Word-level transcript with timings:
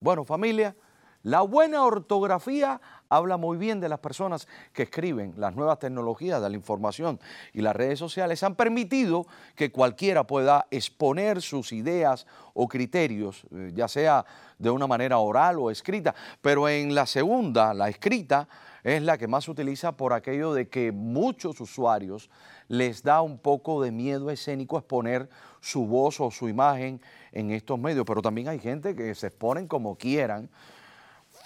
Bueno, 0.00 0.24
familia, 0.24 0.76
la 1.24 1.42
buena 1.42 1.82
ortografía 1.82 2.80
habla 3.08 3.36
muy 3.36 3.58
bien 3.58 3.80
de 3.80 3.88
las 3.88 3.98
personas 3.98 4.46
que 4.72 4.84
escriben. 4.84 5.34
Las 5.36 5.56
nuevas 5.56 5.80
tecnologías 5.80 6.40
de 6.40 6.48
la 6.48 6.54
información 6.54 7.18
y 7.52 7.62
las 7.62 7.74
redes 7.74 7.98
sociales 7.98 8.44
han 8.44 8.54
permitido 8.54 9.26
que 9.56 9.72
cualquiera 9.72 10.24
pueda 10.24 10.68
exponer 10.70 11.42
sus 11.42 11.72
ideas 11.72 12.28
o 12.54 12.68
criterios, 12.68 13.42
eh, 13.50 13.72
ya 13.74 13.88
sea 13.88 14.24
de 14.56 14.70
una 14.70 14.86
manera 14.86 15.18
oral 15.18 15.58
o 15.58 15.68
escrita. 15.68 16.14
Pero 16.40 16.68
en 16.68 16.94
la 16.94 17.04
segunda, 17.04 17.74
la 17.74 17.88
escrita, 17.88 18.48
es 18.84 19.02
la 19.02 19.18
que 19.18 19.28
más 19.28 19.44
se 19.44 19.50
utiliza 19.50 19.96
por 19.96 20.12
aquello 20.12 20.52
de 20.52 20.68
que 20.68 20.92
muchos 20.92 21.60
usuarios 21.60 22.30
les 22.68 23.02
da 23.02 23.22
un 23.22 23.38
poco 23.38 23.82
de 23.82 23.90
miedo 23.90 24.30
escénico 24.30 24.78
exponer 24.78 25.28
su 25.60 25.86
voz 25.86 26.20
o 26.20 26.30
su 26.30 26.48
imagen 26.48 27.00
en 27.32 27.50
estos 27.50 27.78
medios, 27.78 28.04
pero 28.06 28.22
también 28.22 28.48
hay 28.48 28.58
gente 28.58 28.94
que 28.94 29.14
se 29.14 29.28
exponen 29.28 29.66
como 29.66 29.96
quieran. 29.96 30.48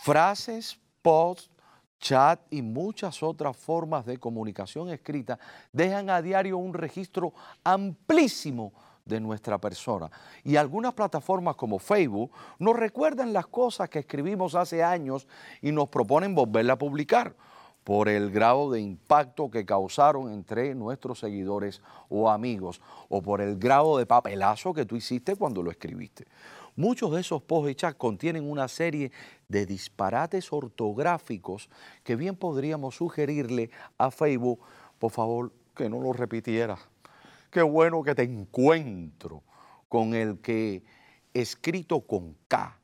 Frases, 0.03 0.79
posts, 1.00 1.50
chat 1.99 2.41
y 2.50 2.61
muchas 2.61 3.22
otras 3.22 3.57
formas 3.57 4.05
de 4.05 4.19
comunicación 4.19 4.91
escrita 4.91 5.39
dejan 5.72 6.11
a 6.11 6.21
diario 6.21 6.58
un 6.58 6.75
registro 6.75 7.33
amplísimo 7.63 8.72
de 9.05 9.21
nuestra 9.21 9.59
persona. 9.59 10.11
Y 10.45 10.57
algunas 10.57 10.95
plataformas 10.95 11.57
como 11.57 11.79
Facebook 11.79 12.31
nos 12.59 12.77
recuerdan 12.77 13.33
las 13.33 13.47
cosas 13.47 13.89
que 13.89 14.01
escribimos 14.01 14.55
hace 14.55 14.83
años 14.83 15.27
y 15.61 15.73
nos 15.73 15.89
proponen 15.89 16.35
volverla 16.35 16.75
a 16.75 16.79
publicar 16.79 17.35
por 17.85 18.09
el 18.09 18.31
grado 18.31 18.71
de 18.71 18.81
impacto 18.81 19.51
que 19.51 19.67
causaron 19.67 20.33
entre 20.33 20.75
nuestros 20.75 21.19
seguidores 21.19 21.83
o 22.09 22.31
amigos, 22.31 22.81
o 23.09 23.23
por 23.23 23.41
el 23.41 23.59
grado 23.59 23.99
de 23.99 24.07
papelazo 24.07 24.73
que 24.73 24.87
tú 24.87 24.97
hiciste 24.97 25.35
cuando 25.35 25.63
lo 25.63 25.71
escribiste. 25.71 26.27
Muchos 26.77 27.11
de 27.13 27.21
esos 27.21 27.43
posts 27.43 27.71
y 27.71 27.75
chats 27.75 27.97
contienen 27.97 28.49
una 28.49 28.67
serie 28.69 29.13
de 29.49 29.67
disparates 29.67 30.53
ortográficos 30.53 31.69
que 32.03 32.17
bien 32.17 32.37
podríamos 32.37 32.97
sugerirle 32.97 33.70
a 33.98 34.11
Facebook, 34.11 34.61
por 34.98 35.11
favor, 35.11 35.53
que 35.75 35.91
no 35.91 36.00
lo 36.00 36.12
repitiera. 36.12 36.78
Qué 37.53 37.61
bueno 37.61 38.03
que 38.03 38.14
te 38.14 38.22
encuentro 38.22 39.42
con 39.86 40.14
el 40.14 40.41
que 40.41 40.83
escrito 41.34 42.00
con 42.00 42.34
K 42.48 42.81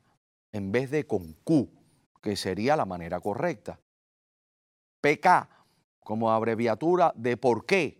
en 0.51 0.71
vez 0.71 0.91
de 0.91 1.07
con 1.07 1.33
Q, 1.43 1.67
que 2.21 2.35
sería 2.35 2.75
la 2.75 2.85
manera 2.85 3.19
correcta. 3.19 3.79
PK 5.01 5.49
como 6.01 6.31
abreviatura 6.31 7.11
de 7.15 7.35
por 7.35 7.65
qué, 7.65 7.99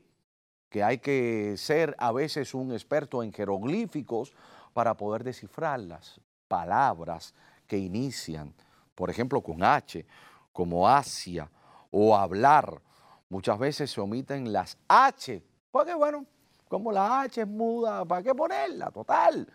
que 0.69 0.83
hay 0.83 0.99
que 0.99 1.55
ser 1.57 1.95
a 1.97 2.11
veces 2.11 2.53
un 2.53 2.71
experto 2.71 3.23
en 3.23 3.33
jeroglíficos 3.33 4.31
para 4.71 4.95
poder 4.95 5.23
descifrar 5.23 5.79
las 5.79 6.21
palabras 6.47 7.33
que 7.65 7.79
inician, 7.79 8.53
por 8.93 9.09
ejemplo, 9.09 9.41
con 9.41 9.63
H, 9.63 10.05
como 10.53 10.87
Asia, 10.87 11.49
o 11.89 12.15
hablar. 12.15 12.79
Muchas 13.27 13.57
veces 13.57 13.89
se 13.89 13.99
omiten 14.01 14.53
las 14.53 14.77
H, 14.87 15.41
porque 15.71 15.95
bueno, 15.95 16.27
como 16.69 16.91
la 16.91 17.21
H 17.21 17.41
es 17.41 17.47
muda, 17.47 18.05
¿para 18.05 18.23
qué 18.23 18.33
ponerla? 18.33 18.91
Total. 18.91 19.45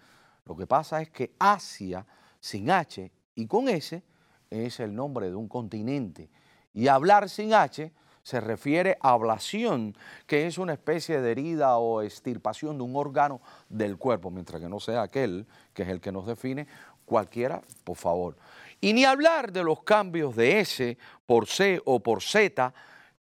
Lo 0.45 0.55
que 0.55 0.67
pasa 0.67 1.01
es 1.01 1.09
que 1.09 1.35
Asia, 1.39 2.05
sin 2.39 2.71
H 2.71 3.11
y 3.37 3.47
con 3.47 3.69
S, 3.69 4.03
es 4.51 4.81
el 4.81 4.95
nombre 4.95 5.31
de 5.31 5.37
un 5.37 5.49
continente 5.49 6.29
y 6.75 6.89
hablar 6.89 7.31
sin 7.31 7.55
H 7.55 7.91
se 8.23 8.41
refiere 8.41 8.97
a 9.01 9.11
ablación, 9.11 9.97
que 10.27 10.47
es 10.47 10.59
una 10.59 10.73
especie 10.73 11.21
de 11.21 11.31
herida 11.31 11.77
o 11.77 12.03
extirpación 12.03 12.79
de 12.79 12.85
un 12.85 12.97
órgano 12.97 13.41
del 13.69 13.99
cuerpo, 13.99 14.31
mientras 14.31 14.61
que 14.61 14.69
no 14.69 14.81
sea 14.81 15.03
aquel 15.03 15.47
que 15.73 15.83
es 15.83 15.89
el 15.89 16.01
que 16.01 16.11
nos 16.11 16.27
define, 16.27 16.67
cualquiera, 17.05 17.61
por 17.85 17.97
favor. 17.97 18.37
Y 18.81 18.93
ni 18.93 19.05
hablar 19.05 19.53
de 19.53 19.63
los 19.63 19.83
cambios 19.83 20.35
de 20.35 20.61
S 20.61 20.99
por 21.27 21.47
C 21.47 21.81
o 21.85 22.01
por 22.01 22.23
Z, 22.23 22.73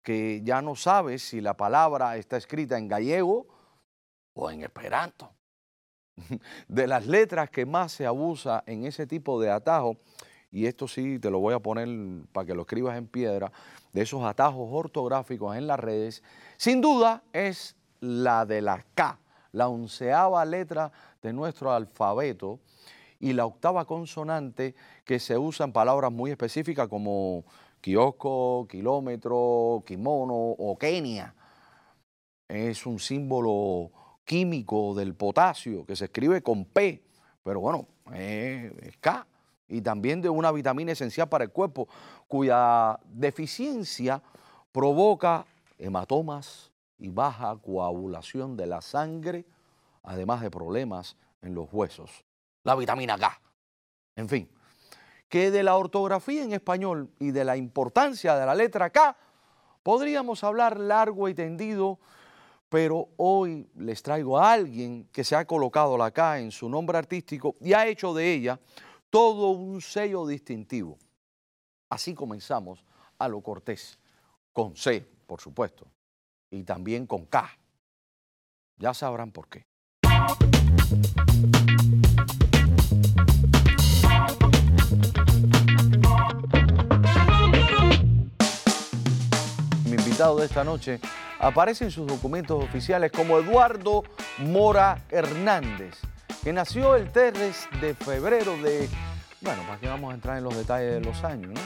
que 0.02 0.40
ya 0.42 0.62
no 0.62 0.74
sabes 0.74 1.22
si 1.22 1.40
la 1.40 1.54
palabra 1.54 2.16
está 2.16 2.38
escrita 2.38 2.78
en 2.78 2.88
gallego 2.88 3.53
o 4.34 4.50
en 4.50 4.62
esperanto. 4.62 5.32
De 6.68 6.86
las 6.86 7.06
letras 7.06 7.50
que 7.50 7.66
más 7.66 7.92
se 7.92 8.06
abusa 8.06 8.62
en 8.66 8.84
ese 8.84 9.06
tipo 9.06 9.40
de 9.40 9.50
atajo 9.50 9.96
y 10.54 10.66
esto 10.66 10.86
sí 10.86 11.18
te 11.18 11.30
lo 11.30 11.40
voy 11.40 11.52
a 11.52 11.58
poner 11.58 11.88
para 12.32 12.46
que 12.46 12.54
lo 12.54 12.62
escribas 12.62 12.96
en 12.96 13.08
piedra, 13.08 13.50
de 13.92 14.02
esos 14.02 14.22
atajos 14.22 14.68
ortográficos 14.70 15.56
en 15.56 15.66
las 15.66 15.80
redes, 15.80 16.22
sin 16.56 16.80
duda 16.80 17.24
es 17.32 17.76
la 17.98 18.46
de 18.46 18.62
la 18.62 18.86
K, 18.94 19.18
la 19.50 19.66
onceava 19.66 20.44
letra 20.44 20.92
de 21.20 21.32
nuestro 21.32 21.72
alfabeto 21.72 22.60
y 23.18 23.32
la 23.32 23.46
octava 23.46 23.84
consonante 23.84 24.76
que 25.04 25.18
se 25.18 25.36
usa 25.36 25.66
en 25.66 25.72
palabras 25.72 26.12
muy 26.12 26.30
específicas 26.30 26.86
como 26.86 27.44
kiosco, 27.80 28.68
kilómetro, 28.70 29.82
kimono 29.84 30.34
o 30.36 30.78
Kenia. 30.78 31.34
Es 32.46 32.86
un 32.86 33.00
símbolo 33.00 33.90
químico 34.24 34.94
del 34.94 35.14
potasio 35.14 35.84
que 35.84 35.96
se 35.96 36.06
escribe 36.06 36.42
con 36.42 36.64
P, 36.64 37.02
pero 37.42 37.60
bueno, 37.60 37.86
es 38.12 38.96
K 38.98 39.26
y 39.68 39.80
también 39.80 40.20
de 40.20 40.28
una 40.28 40.52
vitamina 40.52 40.92
esencial 40.92 41.28
para 41.28 41.44
el 41.44 41.50
cuerpo, 41.50 41.88
cuya 42.28 42.98
deficiencia 43.06 44.22
provoca 44.72 45.46
hematomas 45.78 46.70
y 46.98 47.08
baja 47.08 47.56
coagulación 47.56 48.56
de 48.56 48.66
la 48.66 48.80
sangre, 48.80 49.44
además 50.02 50.40
de 50.42 50.50
problemas 50.50 51.16
en 51.42 51.54
los 51.54 51.72
huesos. 51.72 52.24
La 52.62 52.74
vitamina 52.74 53.18
K. 53.18 53.40
En 54.16 54.28
fin, 54.28 54.48
que 55.28 55.50
de 55.50 55.62
la 55.62 55.76
ortografía 55.76 56.44
en 56.44 56.52
español 56.52 57.10
y 57.18 57.30
de 57.30 57.44
la 57.44 57.56
importancia 57.56 58.36
de 58.36 58.46
la 58.46 58.54
letra 58.54 58.90
K 58.90 59.16
podríamos 59.82 60.44
hablar 60.44 60.78
largo 60.78 61.28
y 61.28 61.34
tendido, 61.34 61.98
pero 62.74 63.10
hoy 63.18 63.70
les 63.76 64.02
traigo 64.02 64.36
a 64.36 64.52
alguien 64.52 65.08
que 65.12 65.22
se 65.22 65.36
ha 65.36 65.44
colocado 65.44 65.96
la 65.96 66.10
K 66.10 66.40
en 66.40 66.50
su 66.50 66.68
nombre 66.68 66.98
artístico 66.98 67.54
y 67.60 67.72
ha 67.72 67.86
hecho 67.86 68.12
de 68.12 68.32
ella 68.32 68.58
todo 69.10 69.50
un 69.50 69.80
sello 69.80 70.26
distintivo. 70.26 70.98
Así 71.88 72.14
comenzamos 72.14 72.84
a 73.16 73.28
lo 73.28 73.40
cortés, 73.42 73.96
con 74.52 74.74
C, 74.74 75.06
por 75.24 75.40
supuesto, 75.40 75.86
y 76.50 76.64
también 76.64 77.06
con 77.06 77.26
K. 77.26 77.48
Ya 78.78 78.92
sabrán 78.92 79.30
por 79.30 79.46
qué. 79.46 79.66
Mi 89.84 89.92
invitado 89.92 90.38
de 90.38 90.46
esta 90.46 90.64
noche 90.64 90.98
aparece 91.38 91.84
en 91.84 91.90
sus 91.90 92.06
documentos 92.06 92.62
oficiales 92.62 93.12
como 93.12 93.38
Eduardo 93.38 94.02
Mora 94.38 94.98
Hernández 95.10 96.00
que 96.44 96.52
nació 96.52 96.94
el 96.94 97.10
3 97.10 97.68
de 97.80 97.94
febrero 97.94 98.54
de, 98.58 98.86
bueno, 99.40 99.62
¿para 99.66 99.80
qué 99.80 99.88
vamos 99.88 100.12
a 100.12 100.14
entrar 100.14 100.36
en 100.36 100.44
los 100.44 100.54
detalles 100.54 100.92
de 100.92 101.00
los 101.00 101.24
años? 101.24 101.58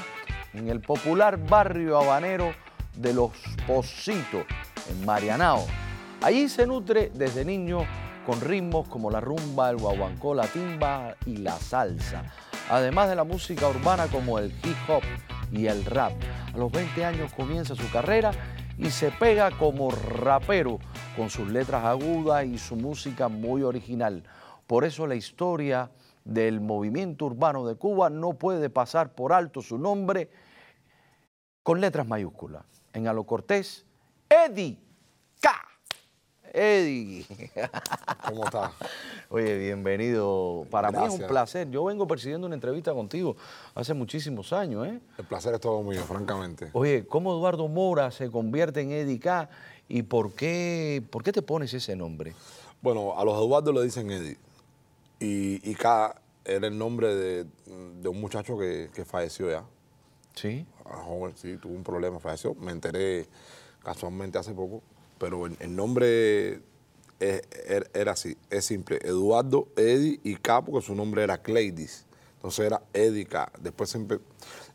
En 0.54 0.68
el 0.68 0.80
popular 0.80 1.36
barrio 1.36 1.98
habanero 1.98 2.54
de 2.94 3.12
Los 3.12 3.32
Positos, 3.66 4.44
en 4.88 5.04
Marianao. 5.04 5.66
Allí 6.22 6.48
se 6.48 6.64
nutre 6.64 7.10
desde 7.12 7.44
niño 7.44 7.80
con 8.24 8.40
ritmos 8.40 8.86
como 8.86 9.10
la 9.10 9.20
rumba, 9.20 9.68
el 9.70 9.78
guaguancó, 9.78 10.32
la 10.32 10.46
timba 10.46 11.16
y 11.26 11.38
la 11.38 11.58
salsa, 11.58 12.22
además 12.70 13.08
de 13.08 13.16
la 13.16 13.24
música 13.24 13.66
urbana 13.66 14.06
como 14.06 14.38
el 14.38 14.52
hip 14.62 14.76
hop 14.88 15.02
y 15.50 15.66
el 15.66 15.84
rap. 15.84 16.12
A 16.54 16.56
los 16.56 16.70
20 16.70 17.04
años 17.04 17.32
comienza 17.32 17.74
su 17.74 17.90
carrera 17.90 18.30
y 18.78 18.90
se 18.90 19.10
pega 19.10 19.50
como 19.50 19.90
rapero 19.90 20.78
con 21.16 21.30
sus 21.30 21.50
letras 21.50 21.84
agudas 21.84 22.46
y 22.46 22.58
su 22.58 22.76
música 22.76 23.28
muy 23.28 23.62
original. 23.62 24.22
Por 24.66 24.84
eso 24.84 25.06
la 25.06 25.16
historia 25.16 25.90
del 26.24 26.60
movimiento 26.60 27.26
urbano 27.26 27.66
de 27.66 27.74
Cuba 27.74 28.08
no 28.08 28.34
puede 28.34 28.70
pasar 28.70 29.14
por 29.14 29.32
alto 29.32 29.62
su 29.62 29.78
nombre 29.78 30.30
con 31.62 31.80
letras 31.80 32.06
mayúsculas. 32.06 32.64
En 32.92 33.08
Alo 33.08 33.24
Cortés, 33.24 33.84
Eddie. 34.28 34.78
Eddie. 36.58 37.24
¿Cómo 38.26 38.44
estás? 38.44 38.72
Oye, 39.30 39.56
bienvenido. 39.58 40.66
Para 40.70 40.90
mí 40.90 40.98
es 41.06 41.12
un 41.12 41.26
placer. 41.26 41.70
Yo 41.70 41.84
vengo 41.84 42.06
persiguiendo 42.06 42.46
una 42.46 42.56
entrevista 42.56 42.92
contigo 42.92 43.36
hace 43.74 43.94
muchísimos 43.94 44.52
años. 44.52 44.86
¿eh? 44.86 45.00
El 45.18 45.24
placer 45.24 45.54
es 45.54 45.60
todo 45.60 45.82
mío, 45.82 46.02
francamente. 46.02 46.70
Oye, 46.72 47.06
¿cómo 47.06 47.32
Eduardo 47.32 47.68
Mora 47.68 48.10
se 48.10 48.30
convierte 48.30 48.80
en 48.80 48.90
Eddie 48.90 49.20
K? 49.20 49.48
¿Y 49.88 50.02
por 50.02 50.32
qué, 50.32 51.02
por 51.10 51.22
qué 51.22 51.32
te 51.32 51.42
pones 51.42 51.72
ese 51.72 51.94
nombre? 51.94 52.34
Bueno, 52.82 53.18
a 53.18 53.24
los 53.24 53.34
Eduardo 53.36 53.72
le 53.72 53.82
dicen 53.82 54.10
Eddie. 54.10 54.36
Y, 55.20 55.70
y 55.70 55.74
K 55.74 56.14
era 56.44 56.66
el 56.66 56.76
nombre 56.76 57.14
de, 57.14 57.46
un 58.08 58.20
muchacho 58.20 58.58
que, 58.58 59.04
falleció 59.04 59.50
ya. 59.50 59.64
Sí. 60.34 60.66
joven, 60.84 61.36
sí, 61.36 61.56
tuvo 61.56 61.74
un 61.74 61.84
problema, 61.84 62.18
falleció. 62.18 62.54
Me 62.54 62.72
enteré 62.72 63.28
casualmente 63.82 64.38
hace 64.38 64.52
poco. 64.52 64.82
Pero 65.18 65.46
el, 65.46 65.76
nombre 65.76 66.60
er, 67.20 67.90
era 67.92 68.12
así, 68.12 68.36
es 68.50 68.64
simple. 68.64 68.98
Eduardo, 69.02 69.68
Eddie 69.76 70.20
y 70.22 70.36
K, 70.36 70.62
porque 70.64 70.86
su 70.86 70.94
nombre 70.94 71.22
era 71.22 71.38
Cleidis. 71.42 72.04
Entonces 72.36 72.66
era 72.66 72.80
Edica. 72.92 73.50
Después 73.60 73.92
empe- 73.96 74.20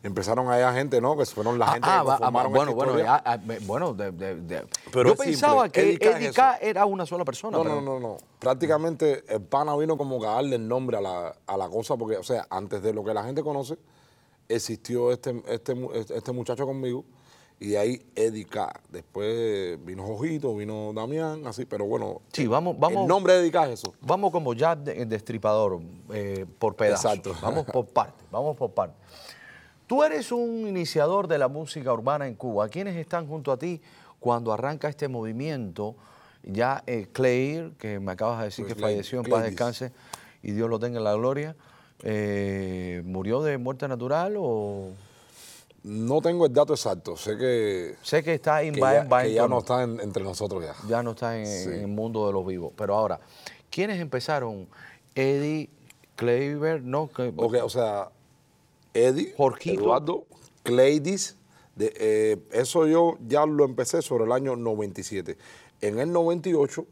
empezaron 0.02 0.50
a 0.50 0.60
ir 0.60 0.66
gente, 0.76 1.00
¿no? 1.00 1.16
Que 1.16 1.24
fueron 1.24 1.58
la 1.58 1.68
gente 1.68 1.88
Ah, 1.90 2.02
que 2.04 2.10
ah, 2.10 2.16
conformaron 2.18 2.52
bueno, 2.52 2.70
esta 2.72 2.74
bueno, 2.74 2.92
historia. 2.92 3.22
ya, 3.24 3.32
ah, 3.32 3.58
bueno, 3.66 3.94
de- 3.94 4.12
de- 4.12 4.34
de- 4.42 4.66
Pero 4.92 5.08
yo 5.08 5.12
es 5.14 5.18
simple, 5.20 5.24
pensaba 5.32 5.68
que 5.70 5.80
Eddie 5.94 6.30
K 6.30 6.56
es 6.56 6.68
era 6.68 6.84
una 6.84 7.06
sola 7.06 7.24
persona. 7.24 7.56
No, 7.56 7.62
pero- 7.62 7.76
no, 7.76 7.80
no, 7.80 8.00
no. 8.00 8.16
Prácticamente 8.38 9.24
el 9.34 9.40
pana 9.40 9.74
vino 9.78 9.96
como 9.96 10.20
que 10.20 10.26
a 10.26 10.32
darle 10.32 10.56
el 10.56 10.68
nombre 10.68 10.98
a 10.98 11.00
la, 11.00 11.34
a 11.46 11.56
la 11.56 11.68
cosa, 11.70 11.96
porque, 11.96 12.18
o 12.18 12.22
sea, 12.22 12.46
antes 12.50 12.82
de 12.82 12.92
lo 12.92 13.02
que 13.02 13.14
la 13.14 13.24
gente 13.24 13.42
conoce, 13.42 13.78
existió 14.46 15.10
este, 15.10 15.42
este, 15.48 15.74
este 16.14 16.32
muchacho 16.32 16.66
conmigo, 16.66 17.06
y 17.60 17.68
de 17.68 17.78
ahí 17.78 18.06
Eddie 18.14 18.44
K. 18.44 18.72
Después 18.90 19.82
vino 19.84 20.04
Jojito, 20.04 20.54
vino 20.56 20.92
Damián, 20.94 21.46
así, 21.46 21.64
pero 21.64 21.86
bueno. 21.86 22.20
Sí, 22.32 22.46
vamos, 22.46 22.78
vamos. 22.78 23.02
El 23.02 23.08
nombre 23.08 23.34
de 23.34 23.40
Eddie 23.40 23.52
K 23.52 23.66
es 23.66 23.80
eso. 23.80 23.94
Vamos 24.00 24.32
como 24.32 24.54
ya 24.54 24.74
de, 24.76 25.06
destripador, 25.06 25.80
eh, 26.12 26.46
por 26.58 26.76
pedazos. 26.76 27.04
Exacto. 27.04 27.34
Vamos 27.42 27.64
por 27.66 27.86
partes, 27.86 28.24
vamos 28.30 28.56
por 28.56 28.72
partes. 28.72 28.96
Tú 29.86 30.02
eres 30.02 30.32
un 30.32 30.66
iniciador 30.66 31.28
de 31.28 31.38
la 31.38 31.48
música 31.48 31.92
urbana 31.92 32.26
en 32.26 32.34
Cuba. 32.34 32.68
¿Quiénes 32.68 32.96
están 32.96 33.26
junto 33.26 33.52
a 33.52 33.58
ti 33.58 33.82
cuando 34.18 34.52
arranca 34.52 34.88
este 34.88 35.08
movimiento? 35.08 35.94
Ya 36.42 36.82
eh, 36.86 37.08
Claire, 37.12 37.72
que 37.78 38.00
me 38.00 38.12
acabas 38.12 38.38
de 38.38 38.44
decir 38.46 38.64
Pues 38.64 38.74
que 38.74 38.80
falleció 38.80 39.20
en 39.20 39.30
paz 39.30 39.42
descanse 39.42 39.92
y 40.42 40.52
Dios 40.52 40.68
lo 40.68 40.78
tenga 40.78 40.98
en 40.98 41.04
la 41.04 41.14
gloria, 41.14 41.56
eh, 42.02 43.02
¿murió 43.04 43.42
de 43.42 43.56
muerte 43.58 43.88
natural 43.88 44.34
o...? 44.38 44.90
No 45.84 46.22
tengo 46.22 46.46
el 46.46 46.52
dato 46.52 46.72
exacto, 46.72 47.14
sé 47.14 47.36
que, 47.36 47.94
Sé 48.02 48.22
que 48.22 48.34
está 48.34 48.62
en 48.62 48.72
que 48.74 48.80
ya, 48.80 49.00
en 49.02 49.08
que 49.08 49.32
ya 49.34 49.46
no 49.46 49.58
está 49.58 49.82
en- 49.82 50.00
entre 50.00 50.24
nosotros 50.24 50.64
ya. 50.64 50.74
ya 50.88 51.02
no 51.02 51.10
está 51.10 51.38
en, 51.38 51.46
Sí. 51.46 51.68
en 51.68 51.80
el 51.80 51.88
mundo 51.88 52.26
de 52.26 52.32
los 52.32 52.46
vivos. 52.46 52.72
Pero 52.74 52.94
ahora, 52.96 53.20
¿quiénes 53.70 54.00
empezaron? 54.00 54.66
Eddie, 55.14 55.68
Kleiber, 56.16 56.82
no, 56.82 57.08
que- 57.10 57.34
Ok, 57.36 57.56
o 57.62 57.68
sea, 57.68 58.08
Eddie. 58.94 59.34
Eduardo, 59.64 60.24
Cleidis, 60.62 61.36
de, 61.76 61.92
eh, 61.98 62.38
eso 62.52 62.86
yo 62.86 63.18
ya 63.26 63.44
lo 63.44 63.64
empecé 63.66 64.00
sobre 64.00 64.24
el 64.24 64.32
año 64.32 64.56
97. 64.56 65.36
En 65.82 65.98
el 65.98 66.10
98 66.12 66.86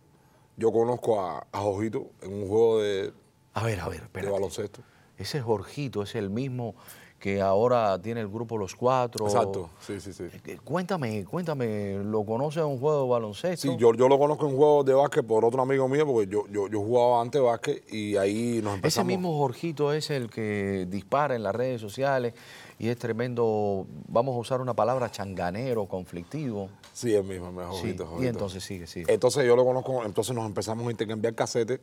yo 0.59 0.71
conozco 0.71 1.19
a, 1.19 1.47
a 1.51 1.61
Jorgito 1.61 2.11
en 2.21 2.35
un 2.35 2.49
juego 2.49 2.81
de, 2.83 3.13
A 3.55 3.65
ver, 3.65 3.81
a 3.81 3.89
ver, 3.89 4.01
de 4.01 4.05
espérate. 4.07 4.33
baloncesto. 4.33 4.81
Ese 5.17 5.41
Jorgito 5.41 6.03
es 6.03 6.15
el 6.15 6.29
mismo 6.29 6.75
que 7.23 7.41
ahora 7.41 8.03
tiene 8.03 8.21
el 8.21 8.27
grupo 8.27 8.59
Los 8.59 8.75
Cuatro. 8.75 9.27
Exacto, 9.27 9.71
sí, 9.79 10.01
sí, 10.01 10.13
sí. 10.13 10.25
Eh, 10.45 10.59
Cuéntame, 10.65 11.25
cuéntame, 11.25 12.01
¿lo 12.03 12.27
conoces 12.27 12.63
en 12.65 12.69
un 12.69 12.81
juego 12.81 13.05
de 13.05 13.11
baloncesto? 13.11 13.69
Sí, 13.71 13.77
yo, 13.79 13.95
yo 13.95 14.09
lo 14.09 14.19
conozco 14.19 14.49
en 14.49 14.57
juegos 14.57 14.85
de 14.87 14.93
básquet 14.95 15.25
por 15.25 15.45
otro 15.45 15.63
amigo 15.63 15.87
mío, 15.87 16.05
porque 16.05 16.27
yo, 16.29 16.49
yo, 16.51 16.67
yo 16.67 16.81
jugaba 16.81 17.21
antes 17.23 17.41
básquet 17.41 17.85
y 17.93 18.17
ahí 18.17 18.55
nos 18.61 18.73
Ese 18.73 18.75
empezamos. 18.75 19.07
mismo 19.07 19.39
Jorgito 19.39 19.93
es 19.93 20.11
el 20.11 20.31
que 20.31 20.85
dispara 20.91 21.37
en 21.37 21.45
las 21.45 21.55
redes 21.55 21.81
sociales 21.81 22.35
y 22.81 22.89
es 22.89 22.99
tremendo, 22.99 23.87
vamos 24.09 24.35
a 24.35 24.39
usar 24.41 24.61
una 24.61 24.75
palabra, 24.75 25.09
changanero, 25.09 25.87
conflictivo. 25.87 26.71
Sí, 26.93 27.15
el 27.15 27.23
mismo, 27.23 27.51
el 27.51 27.55
Sí, 27.55 27.97
Jorgito, 27.97 28.17
y 28.21 28.27
entonces 28.27 28.65
sigue, 28.65 28.89
sigue. 28.89 29.07
Entonces 29.15 29.47
yo 29.47 29.55
lo 29.55 29.65
conozco, 29.65 30.05
entonces 30.05 30.35
nos 30.35 30.45
empezamos 30.45 30.89
a 30.89 30.91
intercambiar 30.91 31.37
casetes 31.37 31.79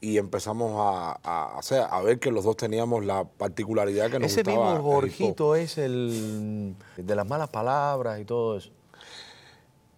y 0.00 0.18
empezamos 0.18 0.72
a, 0.78 1.18
a, 1.24 1.58
o 1.58 1.62
sea, 1.62 1.86
a 1.86 2.00
ver 2.02 2.18
que 2.20 2.30
los 2.30 2.44
dos 2.44 2.56
teníamos 2.56 3.04
la 3.04 3.24
particularidad 3.24 4.10
que 4.10 4.18
nos 4.20 4.30
Ese 4.30 4.42
gustaba 4.42 4.74
mismo 4.74 4.76
el. 4.88 4.94
Jorgito 4.94 5.54
es 5.56 5.76
el 5.78 6.74
de 6.96 7.16
las 7.16 7.26
malas 7.26 7.48
palabras 7.50 8.20
y 8.20 8.24
todo 8.24 8.56
eso. 8.58 8.70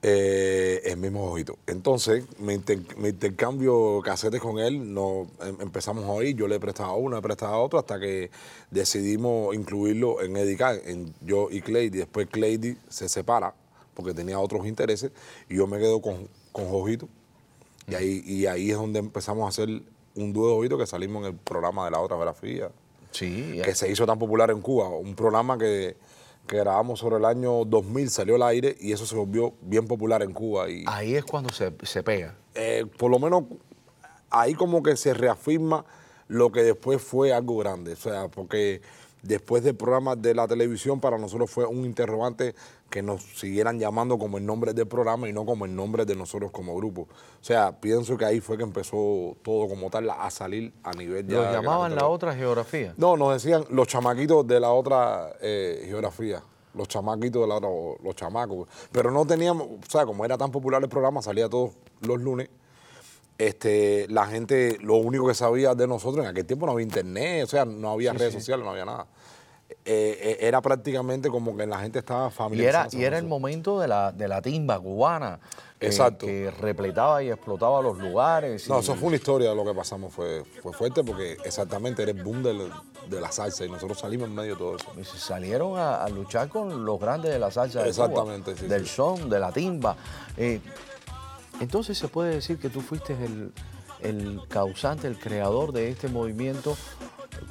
Eh, 0.03 0.81
el 0.87 0.97
mismo 0.97 1.31
ojito. 1.31 1.59
Entonces, 1.67 2.25
me, 2.39 2.55
inter- 2.55 2.81
me 2.97 3.11
intercambio 3.11 4.01
casetes 4.03 4.41
con 4.41 4.59
él, 4.59 4.95
nos 4.95 5.29
em- 5.43 5.61
empezamos 5.61 6.05
a 6.05 6.09
oír, 6.09 6.35
yo 6.35 6.49
le 6.49 6.55
he 6.57 6.61
prestado 6.61 6.95
uno, 6.95 7.19
he 7.19 7.21
prestado 7.21 7.61
otro, 7.61 7.79
hasta 7.79 8.01
que 8.01 8.31
decidimos 8.71 9.55
incluirlo 9.55 10.23
en 10.23 10.39
Edicar, 10.39 10.81
en 10.87 11.13
yo 11.21 11.49
y 11.51 11.61
Clady. 11.61 11.91
Después 11.91 12.29
Clady 12.29 12.79
se 12.89 13.11
separa 13.11 13.55
porque 13.93 14.15
tenía 14.15 14.39
otros 14.41 14.67
intereses 14.67 15.13
y 15.51 15.57
yo 15.57 15.67
me 15.67 15.79
quedo 15.79 16.01
con, 16.01 16.29
con 16.51 16.67
Jojito. 16.71 17.07
Y 17.91 17.95
ahí, 17.95 18.23
y 18.27 18.47
ahí 18.47 18.71
es 18.71 18.77
donde 18.77 18.99
empezamos 18.99 19.45
a 19.45 19.49
hacer 19.49 19.69
un 20.15 20.33
dúo 20.33 20.49
de 20.49 20.55
Jojito 20.55 20.79
que 20.79 20.87
salimos 20.87 21.23
en 21.25 21.33
el 21.33 21.37
programa 21.39 21.85
de 21.85 21.91
la 21.93 22.01
otra 22.01 22.17
grafía 22.17 22.71
Sí, 23.13 23.61
que 23.65 23.75
se 23.75 23.91
hizo 23.91 24.07
tan 24.07 24.19
popular 24.19 24.51
en 24.51 24.61
Cuba. 24.61 24.89
Un 24.89 25.15
programa 25.17 25.59
que, 25.59 25.97
que 26.47 26.57
grabamos 26.57 27.01
sobre 27.01 27.17
el 27.17 27.25
año 27.25 27.65
2000, 27.65 28.09
salió 28.11 28.37
al 28.37 28.43
aire 28.45 28.77
y 28.81 28.93
eso 28.93 29.05
se 29.05 29.17
volvió 29.17 29.55
bien 29.63 29.87
popular 29.89 30.23
en 30.23 30.33
Cuba. 30.33 30.71
Y 30.71 30.85
ahí 30.87 31.17
es 31.17 31.25
cuando 31.25 31.53
se, 31.53 31.73
se 31.83 32.03
pega. 32.05 32.37
eh, 32.55 32.87
por 32.99 33.11
lo 33.11 33.19
menos 33.19 33.45
ahí 34.31 34.55
como 34.55 34.83
que 34.83 34.97
se 34.97 35.13
reafirma 35.13 35.85
lo 36.29 36.53
que 36.53 36.63
después 36.63 37.03
fue 37.03 37.33
algo 37.33 37.57
grande. 37.59 37.95
O 37.95 37.97
sea, 37.97 38.29
porque 38.29 38.81
después 39.23 39.63
del 39.63 39.75
programa 39.75 40.17
de 40.17 40.35
la 40.35 40.47
televisión 40.49 41.01
para 41.01 41.19
nosotros 41.19 41.51
fue 41.51 41.65
un 41.67 41.85
interrogante 41.85 42.55
que 42.91 43.03
nos 43.03 43.23
siguieran 43.39 43.79
llamando 43.79 44.19
como 44.19 44.39
el 44.39 44.45
nombre 44.45 44.75
del 44.75 44.87
programa 44.87 45.29
y 45.29 45.33
no 45.33 45.47
como 45.47 45.65
el 45.65 45.75
nombre 45.75 46.05
de 46.05 46.17
nosotros 46.17 46.51
como 46.51 46.77
grupo. 46.77 47.03
O 47.03 47.45
sea, 47.45 47.81
pienso 47.81 48.17
que 48.17 48.25
ahí 48.25 48.41
fue 48.41 48.57
que 48.57 48.65
empezó 48.65 49.37
todo 49.43 49.69
como 49.69 49.91
tal 49.91 50.11
a 50.11 50.31
salir 50.31 50.73
a 50.83 50.93
nivel 50.93 51.27
de 51.27 51.37
que 51.37 51.43
llamaban 51.43 51.95
la 51.95 52.07
otra 52.07 52.35
geografía. 52.35 52.95
no, 52.97 53.17
nos 53.17 53.35
decían 53.35 53.65
los 53.71 53.87
chamaquitos 53.87 54.47
de 54.47 54.61
la 54.61 54.71
otra 54.71 55.37
eh, 55.41 55.85
geografía. 55.87 56.43
Los 56.73 56.87
chamaquitos 56.87 57.43
de 57.43 57.49
la 57.49 57.57
otra, 57.57 57.69
los 58.03 58.15
chamacos. 58.15 58.69
Pero 58.93 59.11
no 59.11 59.27
teníamos, 59.27 59.67
o 59.67 59.91
sea, 59.91 60.07
como 60.07 60.25
era 60.25 60.39
tan 60.39 60.53
popular 60.53 60.81
el 60.81 60.89
programa, 60.89 61.21
salía 61.21 61.49
todos 61.49 61.73
los 62.01 62.21
lunes. 62.21 62.49
Este, 63.41 64.07
la 64.11 64.27
gente, 64.27 64.77
lo 64.83 64.97
único 64.97 65.27
que 65.27 65.33
sabía 65.35 65.75
de 65.75 65.87
nosotros, 65.87 66.23
en 66.25 66.31
aquel 66.31 66.45
tiempo 66.45 66.67
no 66.67 66.73
había 66.73 66.85
internet, 66.85 67.45
o 67.45 67.47
sea, 67.47 67.65
no 67.65 67.91
había 67.91 68.13
redes 68.13 68.35
sociales, 68.35 68.63
no 68.65 68.71
había 68.73 68.85
nada. 68.85 69.07
Eh, 69.85 70.19
eh, 70.23 70.39
era 70.43 70.61
prácticamente 70.61 71.31
como 71.31 71.57
que 71.57 71.67
la 71.67 71.79
gente 71.79 72.01
estaba 72.01 72.25
Y 72.25 72.27
era, 72.27 72.31
familiarizada. 72.31 72.89
y 72.93 73.05
era 73.05 73.17
el 73.17 73.25
momento 73.25 73.81
de 73.81 73.89
la, 73.89 74.13
de 74.13 74.29
la 74.29 74.43
timba 74.43 74.79
cubana. 74.79 75.41
que- 75.79 75.87
Exacto. 75.87 76.27
Que 76.27 76.51
repletaba 76.51 77.23
y 77.23 77.31
explotaba 77.31 77.81
los 77.81 77.97
lugares. 77.97 78.69
No, 78.69 78.77
y- 78.77 78.81
eso 78.81 78.95
fue 78.95 79.07
una 79.09 79.17
historia, 79.17 79.55
lo 79.55 79.65
que 79.65 79.73
pasamos 79.73 80.13
fue, 80.13 80.45
fue 80.63 80.75
fuerte 80.75 81.03
porque 81.03 81.39
exactamente 81.43 82.03
era 82.03 82.11
el 82.13 82.23
boom 82.23 82.43
del- 82.43 82.71
de 83.09 83.21
la 83.23 83.33
salsa 83.33 83.65
y 83.65 83.71
nosotros 83.71 83.99
salimos 83.99 84.29
en 84.29 84.35
medio 84.35 84.53
de 84.53 84.59
todo 84.59 84.77
eso. 84.77 84.93
y 85.01 85.05
se 85.05 85.17
salieron 85.17 85.79
a, 85.79 86.05
a 86.05 86.09
luchar 86.11 86.51
con 86.51 86.85
los 86.85 87.01
grandes 87.01 87.33
de 87.33 87.39
la 87.39 87.51
salsa 87.51 87.83
de 87.83 87.89
Exactamente, 87.89 88.51
Cuba, 88.53 88.61
sí, 88.61 88.67
del 88.67 88.87
sí. 88.87 88.95
son, 88.95 89.31
de 89.31 89.39
la 89.41 89.51
timba. 89.51 89.97
Eh, 90.37 90.61
entonces 91.61 91.97
se 91.99 92.09
puede 92.09 92.35
decir 92.35 92.59
que 92.59 92.69
tú 92.71 92.81
fuiste 92.81 93.13
el, 93.13 93.53
el 94.03 94.41
causante, 94.49 95.07
el 95.07 95.19
creador 95.19 95.73
de 95.73 95.89
este 95.91 96.09
movimiento 96.09 96.77